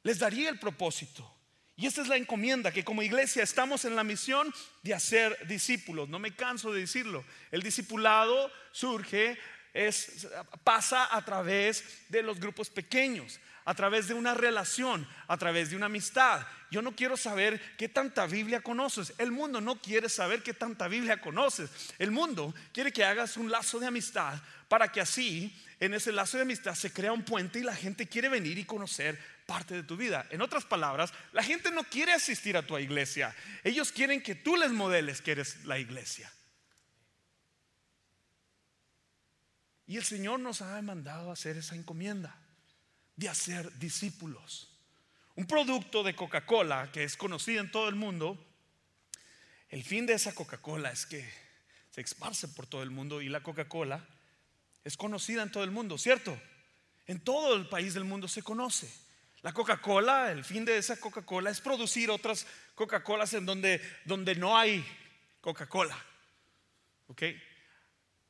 [0.03, 1.29] les daría el propósito.
[1.75, 6.07] Y esta es la encomienda, que como iglesia estamos en la misión de hacer discípulos.
[6.07, 7.25] No me canso de decirlo.
[7.51, 9.37] El discipulado surge,
[9.73, 10.29] es,
[10.63, 15.75] pasa a través de los grupos pequeños, a través de una relación, a través de
[15.75, 16.45] una amistad.
[16.71, 19.13] Yo no quiero saber qué tanta Biblia conoces.
[19.17, 21.69] El mundo no quiere saber qué tanta Biblia conoces.
[21.99, 26.37] El mundo quiere que hagas un lazo de amistad para que así en ese lazo
[26.37, 29.83] de amistad se crea un puente y la gente quiere venir y conocer parte de
[29.83, 30.25] tu vida.
[30.29, 33.35] En otras palabras, la gente no quiere asistir a tu iglesia.
[33.63, 36.31] Ellos quieren que tú les modeles que eres la iglesia.
[39.85, 42.42] Y el Señor nos ha mandado a hacer esa encomienda
[43.15, 44.69] de hacer discípulos.
[45.35, 48.37] Un producto de Coca-Cola que es conocido en todo el mundo,
[49.69, 51.27] el fin de esa Coca-Cola es que
[51.89, 54.05] se esparce por todo el mundo y la Coca-Cola
[54.83, 56.39] es conocida en todo el mundo, ¿cierto?
[57.07, 58.91] En todo el país del mundo se conoce.
[59.41, 64.57] La Coca-Cola, el fin de esa Coca-Cola es producir otras Coca-Colas en donde, donde no
[64.57, 64.85] hay
[65.41, 65.97] Coca-Cola.
[67.07, 67.23] ¿Ok?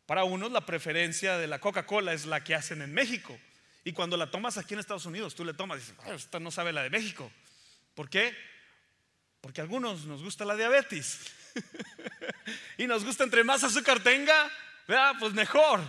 [0.06, 3.38] Para unos la preferencia de la Coca-Cola es la que hacen en México.
[3.84, 6.52] Y cuando la tomas aquí en Estados Unidos, tú le tomas y dices, esta no
[6.52, 7.32] sabe la de México.
[7.96, 8.36] ¿Por qué?
[9.42, 11.20] Porque a algunos nos gusta la diabetes.
[12.78, 14.50] y nos gusta entre más azúcar tenga,
[15.20, 15.82] pues mejor.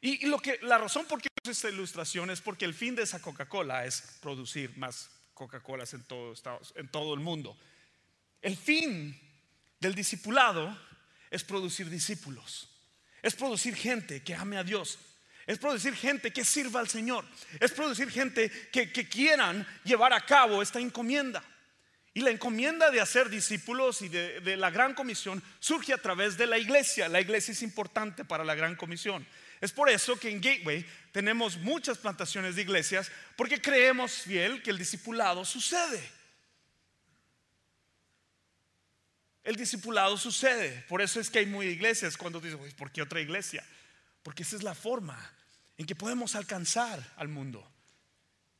[0.00, 3.02] Y, lo que, la razón por qué uso esta ilustración es porque el fin de
[3.02, 6.34] esa Coca-Cola es producir más Coca-Colas en todo,
[6.76, 7.58] en todo el mundo.
[8.40, 9.18] El fin
[9.80, 10.78] del discipulado
[11.30, 12.68] es producir discípulos,
[13.20, 14.98] es producir gente que ame a Dios,
[15.48, 17.24] es producir gente que sirva al Señor,
[17.58, 21.42] es producir gente que, quieran llevar a cabo esta encomienda.
[22.12, 26.46] Y la encomienda de hacer discípulos y de, la gran comisión surge a través de
[26.46, 27.08] la iglesia.
[27.08, 29.26] La iglesia es importante para la gran comisión.
[29.58, 34.68] Es por eso que en Gateway tenemos muchas plantaciones de iglesias porque creemos fiel que
[34.68, 36.02] el discipulado sucede.
[39.44, 40.84] El discipulado sucede.
[40.90, 43.64] Por eso es que hay muy iglesias cuando dices, ¿por qué otra iglesia?
[44.22, 45.37] Porque esa es la forma
[45.78, 47.66] en que podemos alcanzar al mundo.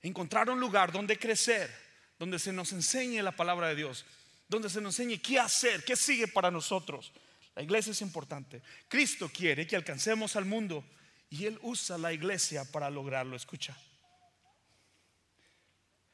[0.01, 1.69] Encontrar un lugar donde crecer,
[2.19, 4.07] donde se nos enseñe la palabra de Dios,
[4.49, 7.13] donde se nos enseñe qué hacer, qué sigue para nosotros.
[7.57, 8.63] La iglesia es importante.
[8.87, 10.85] Cristo quiere que alcancemos al mundo
[11.29, 13.35] y Él usa la iglesia para lograrlo.
[13.35, 13.77] Escucha.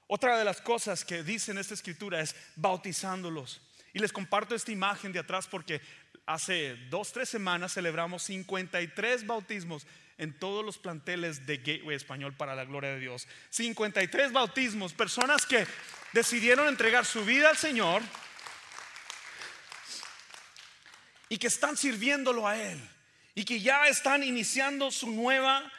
[0.07, 3.61] Otra de las cosas que dice en esta escritura es bautizándolos.
[3.93, 5.83] Y les comparto esta imagen de atrás porque
[6.25, 9.87] hace dos, tres semanas celebramos 53 bautismos
[10.19, 13.27] en todos los planteles de Gateway Español para la gloria de Dios.
[13.51, 15.67] 53 bautismos, personas que
[16.13, 18.03] decidieron entregar su vida al Señor
[21.29, 22.81] y que están sirviéndolo a Él
[23.35, 25.71] y que ya están iniciando su nueva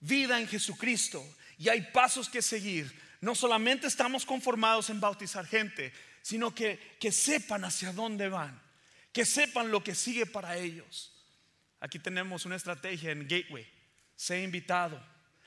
[0.00, 1.22] vida en Jesucristo
[1.58, 2.90] y hay pasos que seguir.
[3.20, 5.92] No solamente estamos conformados en bautizar gente,
[6.22, 8.60] sino que, que sepan hacia dónde van,
[9.12, 11.09] que sepan lo que sigue para ellos.
[11.80, 13.66] Aquí tenemos una estrategia en Gateway.
[14.14, 15.02] Sé invitado,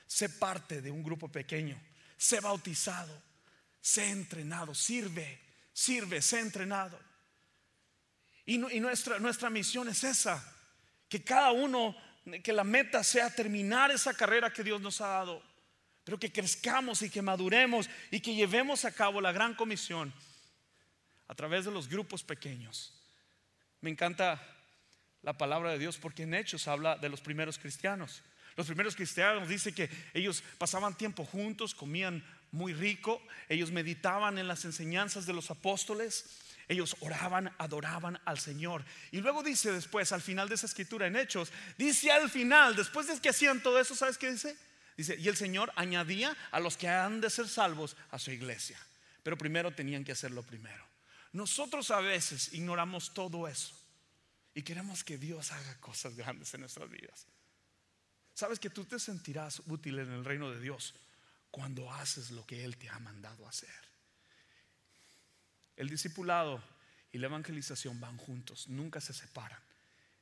[0.06, 1.80] sé parte de un grupo pequeño,
[2.16, 3.22] sé bautizado,
[3.80, 5.40] sé entrenado, sirve,
[5.72, 6.98] sirve, sé entrenado.
[8.46, 10.42] Y, nuestra, nuestra misión es esa,
[11.08, 11.96] que cada uno,
[12.42, 15.42] que la meta sea terminar esa carrera que Dios nos ha dado,
[16.02, 20.12] pero que crezcamos y que maduremos y que llevemos a cabo la gran comisión
[21.28, 22.92] a través de los grupos pequeños.
[23.80, 24.53] Me encanta
[25.24, 28.22] la palabra de Dios porque en Hechos habla de los primeros cristianos.
[28.56, 34.46] Los primeros cristianos dice que ellos pasaban tiempo juntos, comían muy rico, ellos meditaban en
[34.46, 38.84] las enseñanzas de los apóstoles, ellos oraban, adoraban al Señor.
[39.10, 43.08] Y luego dice después, al final de esa escritura en Hechos, dice al final, después
[43.08, 44.56] de que hacían todo eso, ¿sabes qué dice?
[44.96, 48.78] Dice, y el Señor añadía a los que han de ser salvos a su iglesia.
[49.24, 50.84] Pero primero tenían que hacerlo primero.
[51.32, 53.83] Nosotros a veces ignoramos todo eso
[54.54, 57.26] y queremos que Dios haga cosas grandes en nuestras vidas.
[58.34, 60.94] Sabes que tú te sentirás útil en el reino de Dios
[61.50, 63.70] cuando haces lo que Él te ha mandado hacer.
[65.76, 66.62] El discipulado
[67.12, 69.60] y la evangelización van juntos, nunca se separan.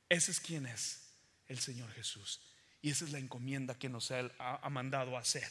[0.08, 1.14] Ese es quien es
[1.48, 2.40] el Señor Jesús.
[2.80, 5.48] Y esa es la encomienda que nos ha, ha mandado hacer.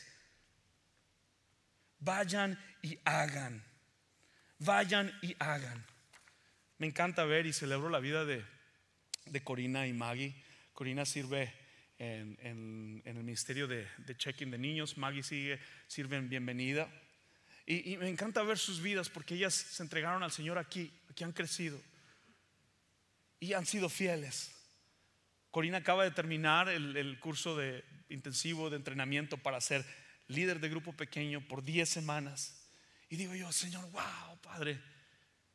[1.99, 3.63] Vayan y hagan.
[4.59, 5.85] Vayan y hagan.
[6.77, 8.43] Me encanta ver y celebro la vida de,
[9.31, 10.35] de Corina y Maggie.
[10.73, 11.53] Corina sirve
[11.97, 14.97] en, el ministerio de, de check-in de niños.
[14.97, 16.89] Maggie sigue, sirve en bienvenida.
[17.65, 21.31] Y, me encanta ver sus vidas porque ellas se entregaron al Señor aquí, aquí han
[21.31, 21.79] crecido
[23.39, 24.51] y han sido fieles.
[25.51, 29.85] Corina acaba de terminar el, curso de intensivo de entrenamiento para ser
[30.27, 32.67] líder de grupo pequeño por 10 semanas.
[33.09, 34.81] Y digo yo, Señor, wow, Padre,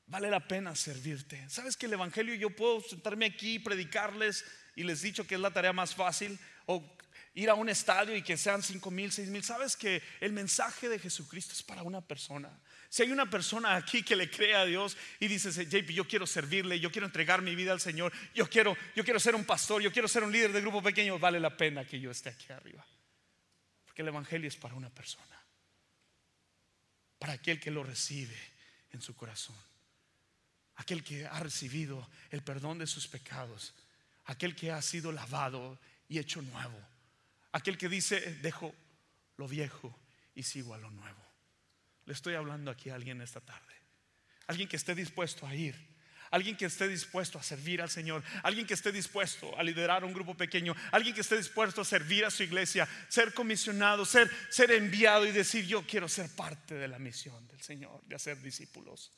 [0.07, 1.49] vale la pena servirte.
[1.49, 5.41] ¿Sabes que el Evangelio yo puedo sentarme aquí predicarles y les he dicho que es
[5.41, 6.39] la tarea más fácil?
[6.67, 6.97] O
[7.35, 9.45] ir a un estadio y que sean cinco mil, seis mil.
[9.45, 12.51] Sabes que el mensaje de Jesucristo es para una persona.
[12.89, 16.27] Si hay una persona aquí que le cree a Dios y dice, JP, yo quiero
[16.27, 19.83] servirle, yo quiero entregar mi vida al Señor, yo quiero, yo quiero ser un pastor,
[19.83, 22.51] yo quiero ser un líder de grupo pequeño, vale la pena que yo esté aquí
[22.53, 22.87] arriba.
[23.85, 25.45] Porque el Evangelio es para una persona,
[27.19, 28.39] para aquel que lo recibe
[28.93, 29.57] en su corazón,
[30.77, 33.75] aquel que ha recibido el perdón de sus pecados,
[34.27, 36.79] aquel que ha sido lavado y hecho nuevo,
[37.53, 38.75] aquel que dice, dejo
[39.37, 39.99] lo viejo
[40.35, 41.27] y sigo a lo nuevo.
[42.05, 43.75] Le estoy hablando aquí a alguien esta tarde.
[44.47, 45.75] Alguien que esté dispuesto a ir.
[46.31, 48.23] Alguien que esté dispuesto a servir al Señor.
[48.45, 50.75] Alguien que esté dispuesto a liderar un grupo pequeño.
[50.93, 52.89] Alguien que esté dispuesto a servir a su iglesia.
[53.09, 57.61] Ser comisionado, ser, ser enviado y decir yo quiero ser parte de la misión del
[57.61, 59.11] Señor, de hacer discípulos.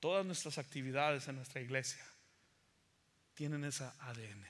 [0.00, 2.04] Todas nuestras actividades en nuestra iglesia
[3.34, 4.46] tienen esa ADN.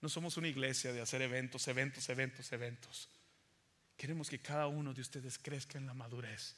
[0.00, 3.08] No somos una iglesia de hacer eventos, eventos, eventos, eventos.
[3.96, 6.56] Queremos que cada uno de ustedes crezca en la madurez,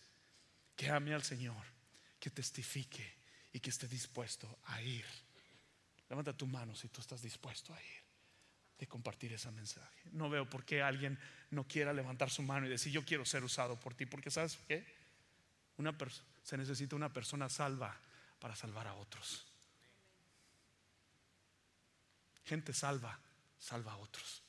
[0.77, 1.62] que ame al Señor,
[2.19, 3.07] que testifique
[3.53, 5.05] y que esté dispuesto a ir.
[6.09, 8.03] Levanta tu mano si tú estás dispuesto a ir,
[8.79, 10.09] de compartir ese mensaje.
[10.12, 11.19] No veo por qué alguien
[11.51, 14.59] no quiera levantar su mano y decir, yo quiero ser usado por ti, porque sabes
[14.67, 14.87] qué?
[15.77, 15.97] Una
[16.45, 17.99] se necesita una persona salva
[18.39, 19.47] para salvar a otros.
[22.45, 23.19] Gente salva,
[23.59, 24.43] salva a otros.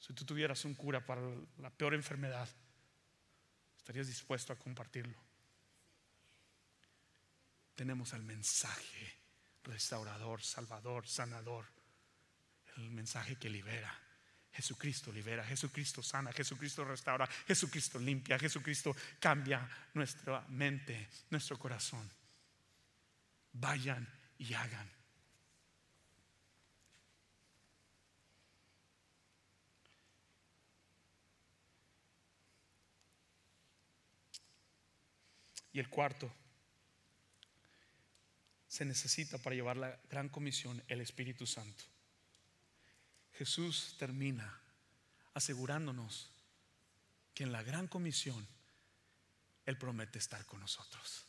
[0.00, 1.22] Si tú tuvieras un cura para
[1.58, 2.48] la peor enfermedad,
[3.78, 5.16] ¿estarías dispuesto a compartirlo?
[7.76, 9.14] Tenemos el mensaje
[9.62, 11.66] restaurador, salvador, sanador,
[12.76, 13.96] el mensaje que libera.
[14.54, 22.08] Jesucristo libera, Jesucristo sana, Jesucristo restaura, Jesucristo limpia, Jesucristo cambia nuestra mente, nuestro corazón.
[23.52, 24.06] Vayan
[24.38, 24.88] y hagan
[35.74, 36.32] Y el cuarto,
[38.68, 41.84] se necesita para llevar la gran comisión el Espíritu Santo.
[43.34, 44.60] Jesús termina
[45.34, 46.30] asegurándonos
[47.34, 48.46] que en la gran comisión
[49.66, 51.26] Él promete estar con nosotros.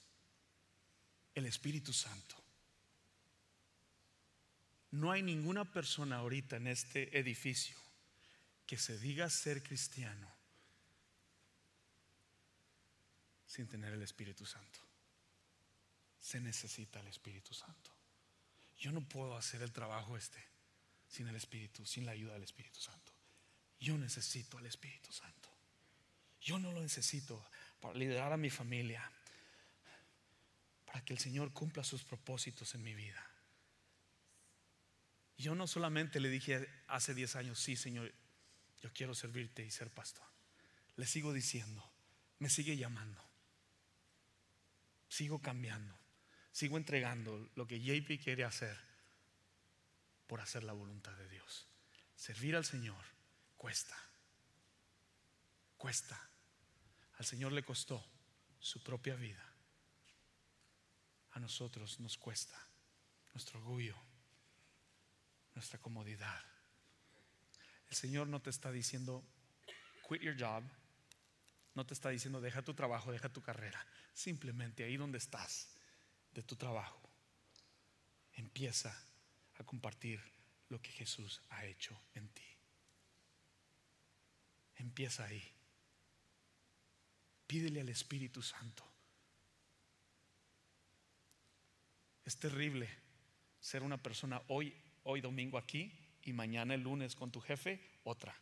[1.34, 2.36] El Espíritu Santo.
[4.92, 7.76] No hay ninguna persona ahorita en este edificio
[8.66, 10.32] que se diga ser cristiano
[13.48, 14.80] sin tener el Espíritu Santo.
[16.20, 17.92] Se necesita el Espíritu Santo.
[18.78, 20.55] Yo no puedo hacer el trabajo este
[21.16, 23.12] sin el Espíritu, sin la ayuda del Espíritu Santo.
[23.80, 25.50] Yo necesito al Espíritu Santo.
[26.42, 27.44] Yo no lo necesito
[27.80, 29.10] para liderar a mi familia,
[30.86, 33.26] para que el Señor cumpla sus propósitos en mi vida.
[35.38, 38.14] Yo no solamente le dije hace 10 años, sí, Señor,
[38.82, 40.26] yo quiero servirte y ser pastor.
[40.96, 41.84] Le sigo diciendo,
[42.40, 43.26] me sigue llamando
[45.16, 45.98] sigo cambiando,
[46.52, 48.78] sigo entregando lo que JP quiere hacer
[50.28, 51.68] por hacer la voluntad de Dios.
[52.16, 53.04] Servir al Señor
[53.58, 53.98] cuesta,
[55.78, 56.30] cuesta.
[57.18, 58.04] Al Señor le costó
[58.60, 59.44] su propia vida.
[61.32, 62.58] A nosotros nos cuesta
[63.34, 63.96] nuestro orgullo,
[65.54, 66.42] nuestra comodidad.
[67.90, 69.24] El Señor no te está diciendo,
[70.08, 70.64] quit your job,
[71.74, 73.86] no te está diciendo, deja tu trabajo, deja tu carrera.
[74.14, 75.70] Simplemente ahí donde estás,
[76.34, 77.02] de tu trabajo,
[78.34, 78.98] empieza
[79.58, 80.22] a compartir
[80.70, 82.46] lo que Jesús ha hecho en ti.
[84.76, 85.44] Empieza ahí.
[87.48, 88.84] Pídele al Espíritu Santo.
[92.26, 92.90] Es terrible
[93.60, 95.92] ser una persona hoy, hoy domingo aquí
[96.24, 98.36] y mañana el lunes con tu jefe otra.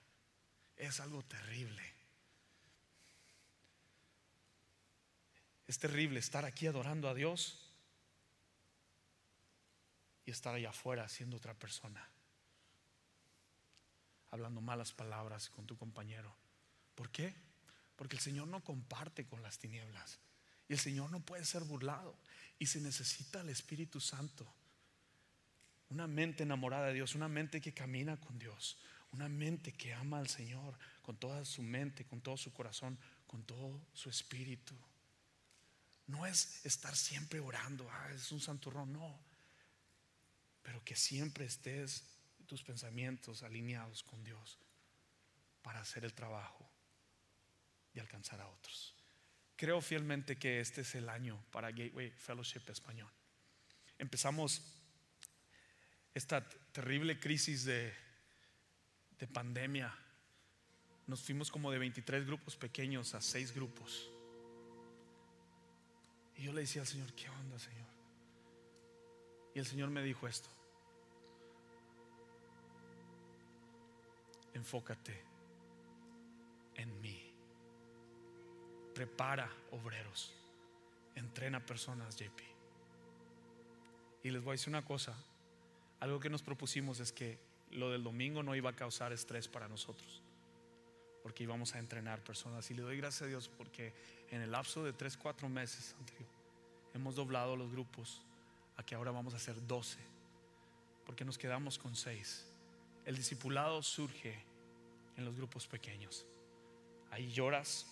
[0.77, 1.93] Es algo terrible.
[5.67, 7.62] Es terrible estar aquí adorando a Dios
[10.25, 12.07] y estar allá afuera siendo otra persona,
[14.31, 16.35] hablando malas palabras con tu compañero.
[16.95, 17.33] ¿Por qué?
[17.95, 20.19] Porque el Señor no comparte con las tinieblas
[20.67, 22.17] y el Señor no puede ser burlado
[22.59, 24.51] y se necesita el Espíritu Santo.
[25.89, 28.77] Una mente enamorada de Dios, una mente que camina con Dios,
[29.11, 32.97] una mente que ama al Señor con toda su mente, con todo su corazón,
[33.27, 34.75] con todo su espíritu.
[36.07, 39.19] No es estar siempre orando, ah, es un santurrón, no.
[40.63, 42.03] Pero que siempre estés
[42.47, 44.59] tus pensamientos alineados con Dios.
[45.61, 46.69] para hacer el trabajo
[47.93, 48.93] y alcanzar a otros.
[49.55, 53.09] Creo fielmente que este es el año para Gateway Fellowship Español.
[53.97, 54.61] Empezamos
[56.13, 57.93] esta terrible crisis de,
[59.19, 59.97] de pandemia.
[61.07, 64.09] Nos fuimos como de 23 grupos pequeños a 6 grupos.
[66.35, 67.92] Y yo le decía al Señor, ¿qué onda, Señor?
[69.55, 70.49] Y el Señor me dijo esto.
[74.53, 75.21] Enfócate
[76.75, 77.31] en mí.
[78.93, 80.33] Prepara obreros.
[81.15, 82.41] Entrena personas, JP.
[84.23, 85.15] Y les voy a decir una cosa.
[85.99, 87.39] Algo que nos propusimos es que
[87.71, 90.21] lo del domingo no iba a causar estrés para nosotros.
[91.21, 92.69] Porque íbamos a entrenar personas.
[92.71, 93.93] Y le doy gracias a Dios porque
[94.31, 96.29] en el lapso de 3, 4 meses anterior
[96.93, 98.21] hemos doblado los grupos
[98.77, 99.99] a que ahora vamos a hacer 12.
[101.05, 102.45] Porque nos quedamos con 6.
[103.05, 104.43] El discipulado surge
[105.17, 106.25] en los grupos pequeños.
[107.11, 107.85] Ahí lloras,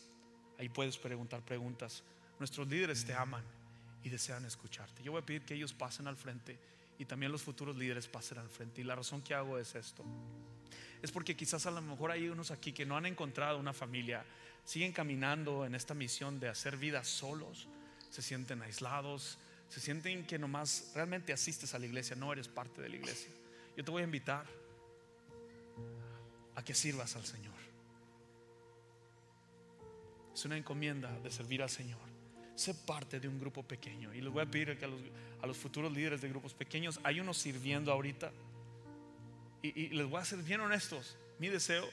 [0.58, 2.04] ahí puedes preguntar preguntas.
[2.40, 3.44] Nuestros líderes te aman
[4.04, 5.04] y desean escucharte.
[5.04, 6.58] Yo voy a pedir que ellos pasen al frente
[6.98, 8.82] y también los futuros líderes pasen al frente.
[8.82, 10.04] Y la razón que hago es esto.
[11.02, 14.24] Es porque quizás a lo mejor hay unos aquí que no han encontrado una familia,
[14.64, 17.68] siguen caminando en esta misión de hacer vida solos,
[18.10, 19.40] se sienten aislados,
[19.72, 23.32] se sienten que nomás realmente asistes a la iglesia, no eres parte de la iglesia.
[23.78, 24.46] Yo te voy a invitar
[26.56, 27.54] a que sirvas al Señor.
[30.34, 32.02] Es una encomienda de servir al Señor.
[32.54, 34.14] Sé parte de un grupo pequeño.
[34.14, 35.00] Y les voy a pedir que a los,
[35.42, 38.30] a los futuros líderes de grupos pequeños, hay unos sirviendo ahorita.
[39.62, 41.18] Y, les voy a ser bien honestos.
[41.40, 41.90] Mi deseo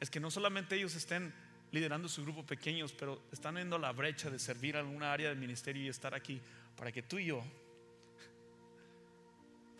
[0.00, 1.32] es que no solamente ellos estén
[1.70, 5.38] liderando sus grupos pequeños, pero están yendo la brecha de servir a alguna área del
[5.38, 6.40] ministerio y estar aquí
[6.76, 7.42] para que tú y yo,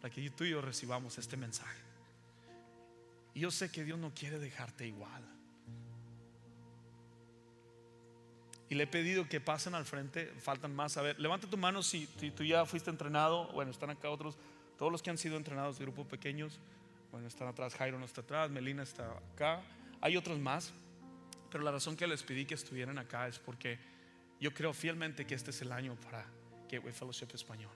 [0.01, 1.81] para que tú y yo recibamos este mensaje.
[3.35, 5.23] Y yo sé que Dios no quiere dejarte igual.
[8.69, 10.97] Y le he pedido que pasen al frente, faltan más.
[10.97, 13.49] A ver, levanta tu mano si, si tú ya fuiste entrenado.
[13.53, 14.37] Bueno, están acá otros,
[14.79, 16.59] todos los que han sido entrenados de grupos pequeños.
[17.11, 19.63] Bueno, están atrás, Jairo no está atrás, Melina está acá.
[20.01, 20.73] Hay otros más.
[21.51, 23.79] Pero la razón que les pedí que estuvieran acá es porque
[24.41, 26.27] yo creo fielmente que este es el año para
[26.75, 27.71] Gateway Fellowship Español.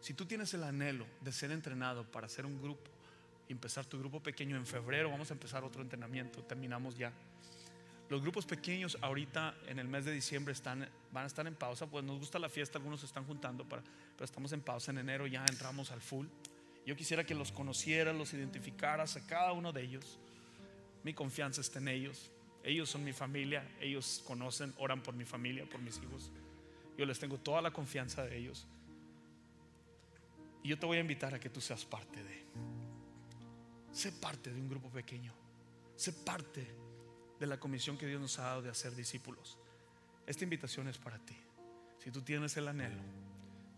[0.00, 2.90] Si tú tienes el anhelo de ser entrenado para hacer un grupo,
[3.48, 7.12] empezar tu grupo pequeño en febrero, vamos a empezar otro entrenamiento, terminamos ya.
[8.08, 11.86] Los grupos pequeños ahorita en el mes de diciembre están, van a estar en pausa,
[11.86, 14.98] pues nos gusta la fiesta, algunos se están juntando, para, pero estamos en pausa, en
[14.98, 16.26] enero ya entramos al full.
[16.84, 20.18] Yo quisiera que los conocieras, los identificaras a cada uno de ellos.
[21.04, 22.30] Mi confianza está en ellos.
[22.64, 26.30] Ellos son mi familia, ellos conocen, oran por mi familia, por mis hijos.
[26.96, 28.66] Yo les tengo toda la confianza de ellos.
[30.62, 32.44] Y yo te voy a invitar a que tú seas parte de.
[33.92, 35.32] Sé parte de un grupo pequeño.
[35.96, 36.66] Sé parte
[37.38, 39.58] de la comisión que Dios nos ha dado de hacer discípulos.
[40.26, 41.36] Esta invitación es para ti.
[41.98, 43.02] Si tú tienes el anhelo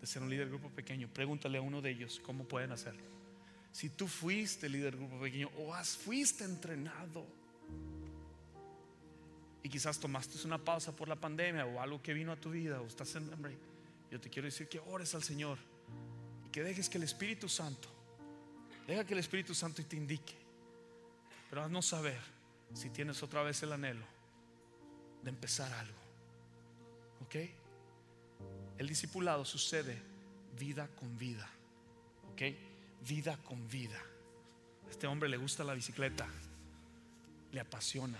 [0.00, 3.04] de ser un líder de grupo pequeño, pregúntale a uno de ellos cómo pueden hacerlo.
[3.72, 7.26] Si tú fuiste líder de grupo pequeño o has fuiste entrenado
[9.64, 12.82] y quizás tomaste una pausa por la pandemia o algo que vino a tu vida
[12.82, 13.56] o estás en hambre,
[14.10, 15.56] yo te quiero decir que ores al Señor
[16.46, 17.88] y que dejes que el Espíritu Santo,
[18.86, 20.34] deja que el Espíritu Santo te indique,
[21.48, 22.20] pero no saber
[22.74, 24.04] si tienes otra vez el anhelo
[25.22, 25.98] de empezar algo.
[27.22, 27.36] ¿Ok?
[28.76, 29.98] El discipulado sucede
[30.58, 31.48] vida con vida.
[32.32, 32.42] ¿Ok?
[33.08, 33.98] Vida con vida.
[34.86, 36.28] A este hombre le gusta la bicicleta,
[37.50, 38.18] le apasiona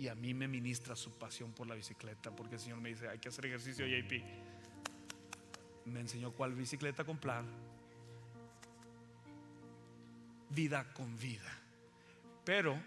[0.00, 3.06] y a mí me ministra su pasión por la bicicleta, porque el Señor me dice,
[3.06, 4.12] hay que hacer ejercicio JP.
[5.84, 7.44] Me enseñó cuál bicicleta comprar.
[10.48, 11.52] Vida con vida.
[12.46, 12.82] Pero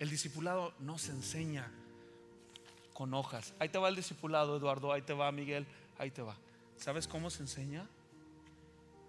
[0.00, 1.70] el discipulado no se enseña
[2.94, 3.54] con hojas.
[3.60, 6.36] Ahí te va el discipulado, Eduardo, ahí te va Miguel, ahí te va.
[6.76, 7.86] ¿Sabes cómo se enseña?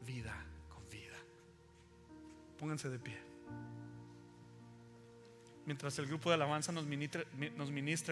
[0.06, 1.18] Vida con vida.
[2.60, 3.31] Pónganse de pie
[5.66, 7.24] mientras el grupo de alabanza nos ministra,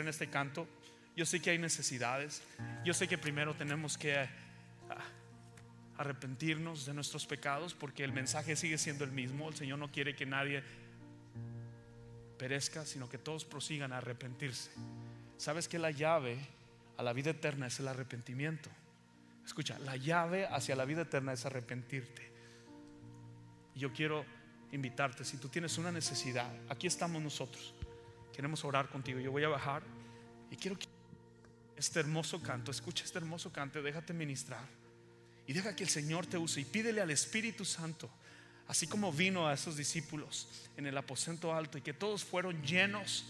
[0.01, 0.67] en este canto,
[1.15, 2.41] yo sé que hay necesidades.
[2.85, 4.27] Yo sé que primero tenemos que ah,
[5.97, 9.49] arrepentirnos de nuestros pecados porque el mensaje sigue siendo el mismo.
[9.49, 10.63] El Señor no quiere que nadie
[12.37, 14.71] perezca, sino que todos prosigan a arrepentirse.
[15.37, 16.37] ¿Sabes que la llave
[16.97, 18.69] a la vida eterna es el arrepentimiento?
[19.45, 22.29] Escucha, la llave hacia la vida eterna es arrepentirte.
[23.75, 24.25] Yo quiero
[24.72, 27.74] invitarte, si tú tienes una necesidad, aquí estamos nosotros.
[28.34, 29.20] Queremos orar contigo.
[29.20, 29.84] Yo voy a bajar
[30.51, 30.88] y quiero que
[31.76, 34.67] este hermoso canto, escucha este hermoso canto, déjate ministrar.
[35.47, 38.09] Y deja que el Señor te use y pídele al Espíritu Santo,
[38.67, 40.47] así como vino a esos discípulos
[40.78, 43.26] en el aposento alto y que todos fueron llenos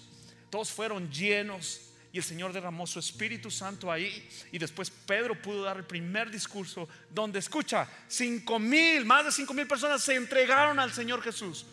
[0.49, 4.27] Todos fueron llenos y el Señor derramó su Espíritu Santo ahí.
[4.51, 9.53] Y después Pedro pudo dar el primer discurso donde escucha, cinco mil, más de cinco
[9.53, 11.65] mil personas se entregaron al Señor Jesús.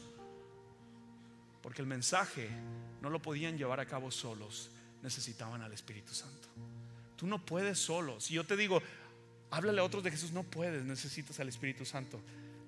[1.62, 2.50] Porque el mensaje
[3.00, 4.70] no lo podían llevar a cabo solos,
[5.02, 6.48] necesitaban al Espíritu Santo.
[7.16, 8.20] Tú no puedes solo.
[8.20, 8.82] Si yo te digo,
[9.50, 12.20] háblale a otros de Jesús, no puedes, necesitas al Espíritu Santo.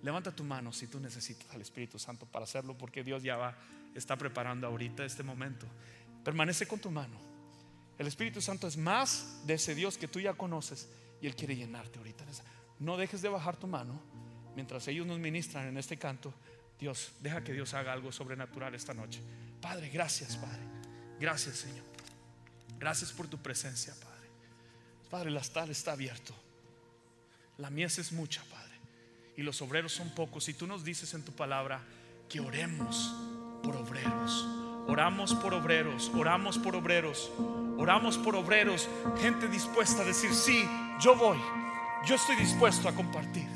[0.03, 3.59] Levanta tu mano si tú necesitas al Espíritu Santo para hacerlo, porque Dios ya va,
[3.95, 5.67] está preparando ahorita este momento.
[6.25, 7.28] Permanece con tu mano.
[7.99, 10.89] El Espíritu Santo es más de ese Dios que tú ya conoces
[11.21, 12.25] y Él quiere llenarte ahorita.
[12.79, 14.01] No dejes de bajar tu mano
[14.55, 16.33] mientras ellos nos ministran en este canto.
[16.79, 19.21] Dios, deja que Dios haga algo sobrenatural esta noche.
[19.61, 20.63] Padre, gracias, Padre.
[21.19, 21.85] Gracias, Señor.
[22.79, 24.29] Gracias por tu presencia, Padre.
[25.11, 26.33] Padre, la estal está abierto.
[27.57, 28.79] La mies es mucha, Padre.
[29.37, 30.49] Y los obreros son pocos.
[30.49, 31.83] Y tú nos dices en tu palabra
[32.29, 33.13] que oremos
[33.63, 34.68] por obreros.
[34.89, 37.31] Oramos por obreros, oramos por obreros,
[37.77, 38.89] oramos por obreros,
[39.21, 40.67] gente dispuesta a decir, sí,
[40.99, 41.39] yo voy,
[42.07, 43.47] yo estoy dispuesto a compartir.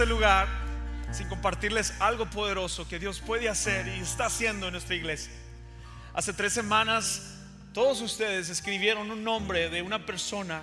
[0.00, 0.48] Este lugar
[1.12, 5.30] sin compartirles algo poderoso que Dios puede hacer y está haciendo en nuestra iglesia.
[6.14, 7.34] Hace tres semanas
[7.74, 10.62] todos ustedes escribieron un nombre de una persona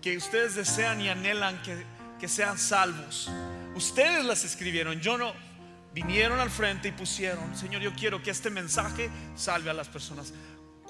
[0.00, 1.84] que ustedes desean y anhelan que,
[2.20, 3.28] que sean salvos.
[3.74, 5.32] Ustedes las escribieron, yo no.
[5.92, 10.32] Vinieron al frente y pusieron, Señor, yo quiero que este mensaje salve a las personas.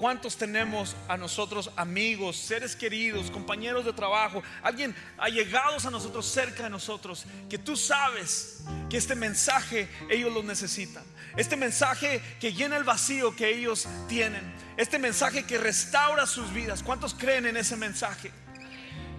[0.01, 6.63] ¿Cuántos tenemos a nosotros amigos, seres queridos, compañeros de trabajo, alguien allegados a nosotros, cerca
[6.63, 11.03] de nosotros, que tú sabes que este mensaje ellos lo necesitan?
[11.37, 14.41] Este mensaje que llena el vacío que ellos tienen.
[14.75, 16.81] Este mensaje que restaura sus vidas.
[16.81, 18.31] ¿Cuántos creen en ese mensaje?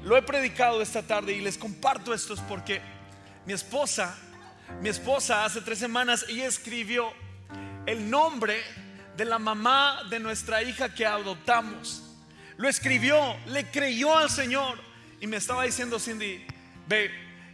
[0.02, 2.80] Lo he predicado esta tarde y les comparto esto porque
[3.46, 4.18] mi esposa,
[4.80, 7.12] mi esposa hace tres semanas, ella escribió
[7.86, 8.60] el nombre
[9.16, 12.02] de la mamá de nuestra hija que adoptamos.
[12.56, 14.78] Lo escribió, le creyó al Señor.
[15.20, 16.44] Y me estaba diciendo Cindy,
[16.88, 17.10] ve,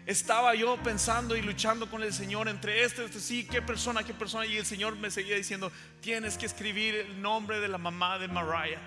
[0.07, 4.15] estaba yo pensando y luchando con el Señor entre este, este, sí, qué persona, qué
[4.15, 4.47] persona.
[4.47, 8.29] Y el Señor me seguía diciendo, tienes que escribir el nombre de la mamá de
[8.29, 8.81] Mariah,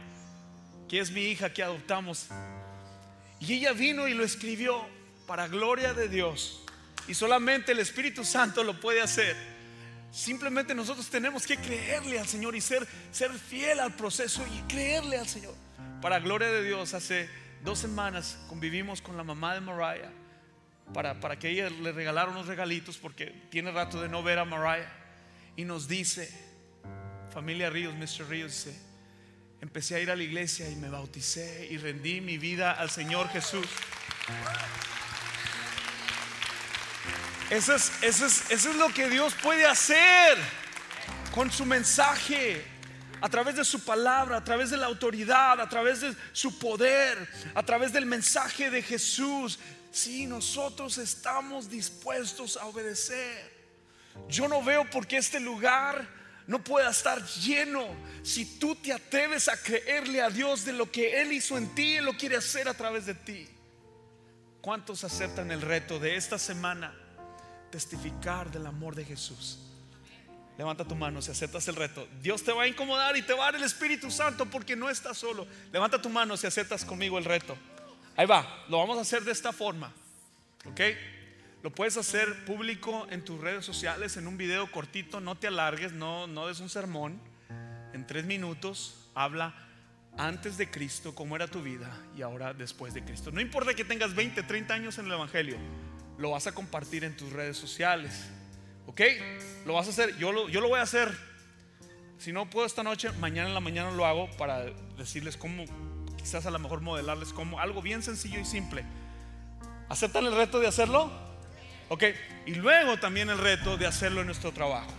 [0.90, 2.28] que es mi hija que adoptamos.
[3.40, 4.84] Y ella vino y lo escribió
[5.28, 6.64] para gloria de Dios.
[7.08, 9.51] Y solamente el Espíritu Santo lo puede hacer.
[10.12, 15.18] Simplemente nosotros tenemos que creerle al Señor y ser, ser fiel al proceso y creerle
[15.18, 15.56] al Señor.
[16.02, 17.30] Para gloria de Dios, hace
[17.64, 20.12] dos semanas convivimos con la mamá de Mariah
[20.94, 24.46] para, para que ella le regalara unos regalitos porque tiene rato de no ver a
[24.46, 24.92] Mariah.
[25.56, 26.30] Y nos dice,
[27.32, 28.28] familia Ríos, Mr.
[28.28, 28.78] Ríos, dice,
[29.62, 33.30] empecé a ir a la iglesia y me bauticé y rendí mi vida al Señor
[33.30, 33.66] Jesús.
[37.52, 40.38] Eso es, eso, es, eso es lo que Dios puede hacer
[41.34, 42.66] con su mensaje,
[43.20, 47.30] a través de su palabra, a través de la autoridad, a través de su poder,
[47.54, 49.60] a través del mensaje de Jesús.
[49.92, 53.52] Si nosotros estamos dispuestos a obedecer,
[54.30, 56.08] yo no veo por qué este lugar
[56.48, 57.86] no pueda estar lleno
[58.24, 61.98] si tú te atreves a creerle a Dios de lo que Él hizo en ti,
[61.98, 63.50] Él lo quiere hacer a través de ti.
[64.62, 67.01] ¿Cuántos aceptan el reto de esta semana?
[67.72, 69.60] Testificar del amor de Jesús.
[70.58, 72.08] Levanta tu mano si aceptas el reto.
[72.22, 74.90] Dios te va a incomodar y te va a dar el Espíritu Santo porque no
[74.90, 75.48] estás solo.
[75.72, 77.58] Levanta tu mano si aceptas conmigo el reto.
[78.16, 79.92] Ahí va, lo vamos a hacer de esta forma.
[80.66, 80.82] ¿Ok?
[81.64, 85.94] Lo puedes hacer público en tus redes sociales, en un video cortito, no te alargues,
[85.94, 87.20] no, no des un sermón.
[87.94, 89.54] En tres minutos habla
[90.18, 93.32] antes de Cristo, cómo era tu vida y ahora después de Cristo.
[93.32, 95.58] No importa que tengas 20, 30 años en el Evangelio,
[96.22, 98.30] lo vas a compartir en tus redes sociales.
[98.86, 99.02] ¿Ok?
[99.66, 100.16] Lo vas a hacer.
[100.18, 101.12] Yo lo, yo lo voy a hacer.
[102.20, 104.66] Si no puedo esta noche, mañana en la mañana lo hago para
[104.98, 105.66] decirles cómo,
[106.18, 107.60] quizás a lo mejor modelarles cómo.
[107.60, 108.86] Algo bien sencillo y simple.
[109.90, 111.12] ¿Aceptan el reto de hacerlo?
[111.90, 112.04] Ok.
[112.46, 114.92] Y luego también el reto de hacerlo en nuestro trabajo.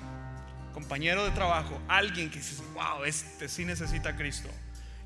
[0.74, 4.48] Compañero de trabajo, alguien que dice, wow, este sí necesita a Cristo.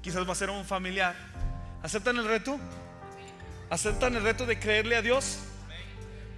[0.01, 1.15] Quizás va a ser un familiar.
[1.83, 2.59] ¿Aceptan el reto?
[3.69, 5.41] ¿Aceptan el reto de creerle a Dios?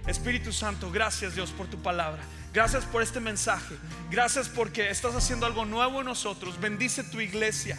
[0.07, 2.21] Espíritu Santo, gracias Dios por tu palabra.
[2.53, 3.75] Gracias por este mensaje.
[4.09, 6.59] Gracias porque estás haciendo algo nuevo en nosotros.
[6.59, 7.77] Bendice tu iglesia.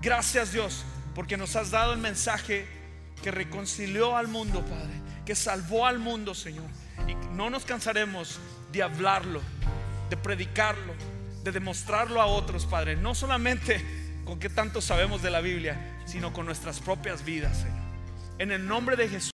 [0.00, 0.84] Gracias Dios
[1.14, 2.66] porque nos has dado el mensaje
[3.22, 5.00] que reconcilió al mundo, Padre.
[5.26, 6.66] Que salvó al mundo, Señor.
[7.08, 8.38] Y no nos cansaremos
[8.70, 9.40] de hablarlo,
[10.10, 10.94] de predicarlo,
[11.42, 12.94] de demostrarlo a otros, Padre.
[12.94, 13.84] No solamente
[14.24, 17.88] con qué tanto sabemos de la Biblia, sino con nuestras propias vidas, Señor.
[18.38, 19.26] En el nombre de Jesús.